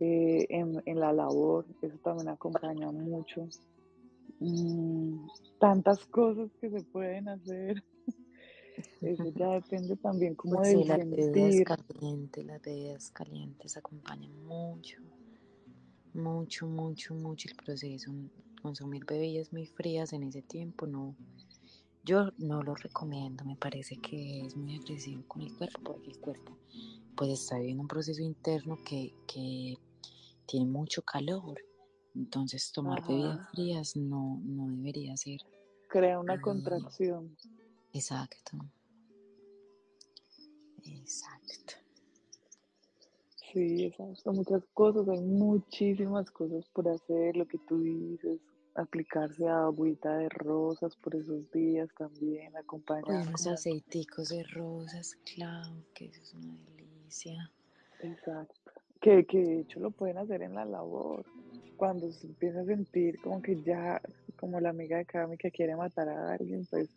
[0.00, 3.46] eh, en, la labor, eso también acompaña mucho.
[4.40, 5.26] Mm,
[5.58, 7.82] tantas cosas que se pueden hacer.
[9.00, 15.00] Eso ya depende también como pues de las bebidas calientes, las bebidas calientes acompañan mucho,
[16.12, 18.12] mucho, mucho, mucho el proceso.
[18.60, 21.14] Consumir bebidas muy frías en ese tiempo no,
[22.04, 26.18] yo no lo recomiendo, me parece que es muy agresivo con el cuerpo porque el
[26.18, 26.56] cuerpo
[27.16, 29.12] pues está viviendo un proceso interno que,
[30.46, 31.58] tiene mucho calor.
[32.16, 35.40] Entonces tomar bebidas frías no, no debería ser.
[35.88, 37.36] Crea una contracción.
[37.92, 38.56] Exacto.
[40.82, 41.74] Exacto.
[43.52, 44.32] Sí, exacto.
[44.32, 48.40] Muchas cosas, hay muchísimas cosas por hacer, lo que tú dices,
[48.74, 53.26] aplicarse agüita de rosas por esos días también, acompañar.
[53.26, 57.50] unos aceiticos de rosas, claro, que eso es una delicia.
[58.00, 58.72] Exacto.
[59.00, 61.24] Que, que de hecho lo pueden hacer en la labor.
[61.76, 64.00] Cuando se empieza a sentir como que ya,
[64.38, 66.88] como la amiga de Cami que quiere matar a alguien, pues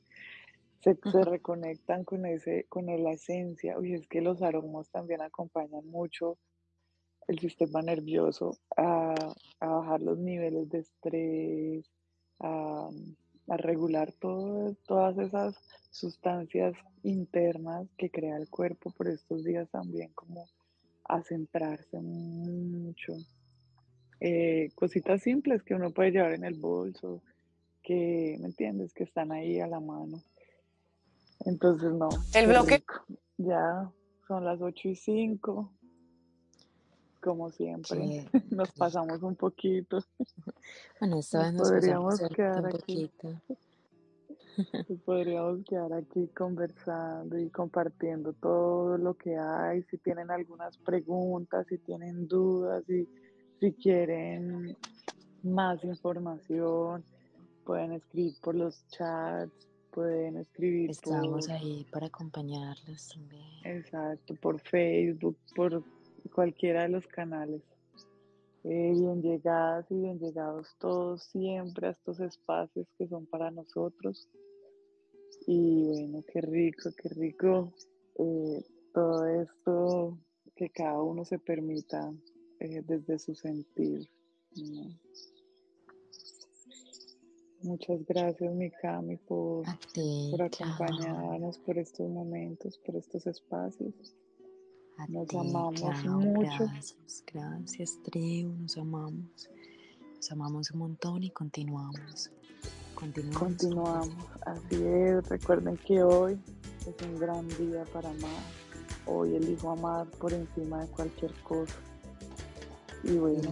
[0.82, 3.78] se, se reconectan con ese, con la esencia.
[3.78, 6.38] Uy, es que los aromas también acompañan mucho
[7.30, 9.14] el sistema nervioso, a,
[9.62, 11.86] bajar los niveles de estrés,
[12.40, 12.90] a,
[13.48, 15.56] regular todas esas
[15.92, 20.48] sustancias internas que crea el cuerpo por estos días también, como
[21.06, 23.14] a centrarse mucho.
[24.22, 27.22] Eh, cositas simples que uno puede llevar en el bolso,
[27.82, 28.94] que, ¿me entiendes?
[28.94, 30.22] Que están ahí a la mano.
[31.46, 32.10] Entonces, no.
[32.34, 32.84] El bloque.
[33.38, 33.90] Ya
[34.28, 35.72] son las 8 y 5.
[37.22, 40.00] Como siempre, nos pasamos un poquito.
[41.00, 43.12] Bueno, esta vez nos, podríamos quedar aquí.
[45.06, 49.84] podríamos quedar aquí conversando y compartiendo todo lo que hay.
[49.84, 53.10] Si tienen algunas preguntas, si tienen dudas, si,
[53.60, 54.76] si quieren
[55.44, 57.04] más información,
[57.66, 59.52] pueden escribir por los chats,
[59.92, 63.44] pueden escribir Estamos ahí para acompañarlos también.
[63.64, 65.84] Exacto, por Facebook, por
[66.34, 67.62] cualquiera de los canales.
[68.64, 74.28] Eh, bien llegadas y bien llegados todos siempre a estos espacios que son para nosotros.
[75.48, 77.74] Y bueno, qué rico, qué rico
[78.16, 80.18] eh, todo esto
[80.56, 82.12] que cada uno se permita
[82.60, 84.10] eh, desde su sentir.
[87.62, 89.66] Muchas gracias, Mikami, por,
[90.32, 93.94] por acompañarnos por estos momentos, por estos espacios.
[95.10, 96.66] nos amamos mucho.
[96.66, 99.50] Gracias, gracias, Tribu, nos amamos.
[100.16, 102.32] Nos amamos un montón y continuamos.
[102.96, 103.40] Continuamos.
[103.40, 105.28] Continuamos, así es.
[105.30, 106.40] Recuerden que hoy
[106.88, 108.44] es un gran día para amar.
[109.06, 111.76] Hoy elijo amar por encima de cualquier cosa.
[113.04, 113.50] Y bueno,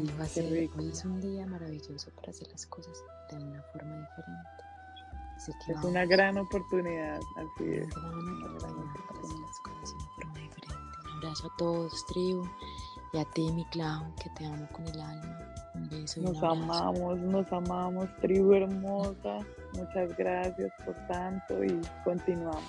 [0.77, 2.97] Hoy es un día maravilloso para hacer las cosas
[3.31, 5.73] de una forma diferente.
[5.77, 7.95] es una gran oportunidad, así es.
[7.95, 10.97] Una gran oportunidad para hacer las cosas de una forma diferente.
[11.05, 12.43] Un abrazo a todos, tribu,
[13.13, 15.39] y a ti, mi clown, que te amo con el alma.
[15.75, 19.39] Un beso y Nos amamos, nos amamos, tribu hermosa.
[19.73, 22.63] Muchas gracias por tanto y continuamos.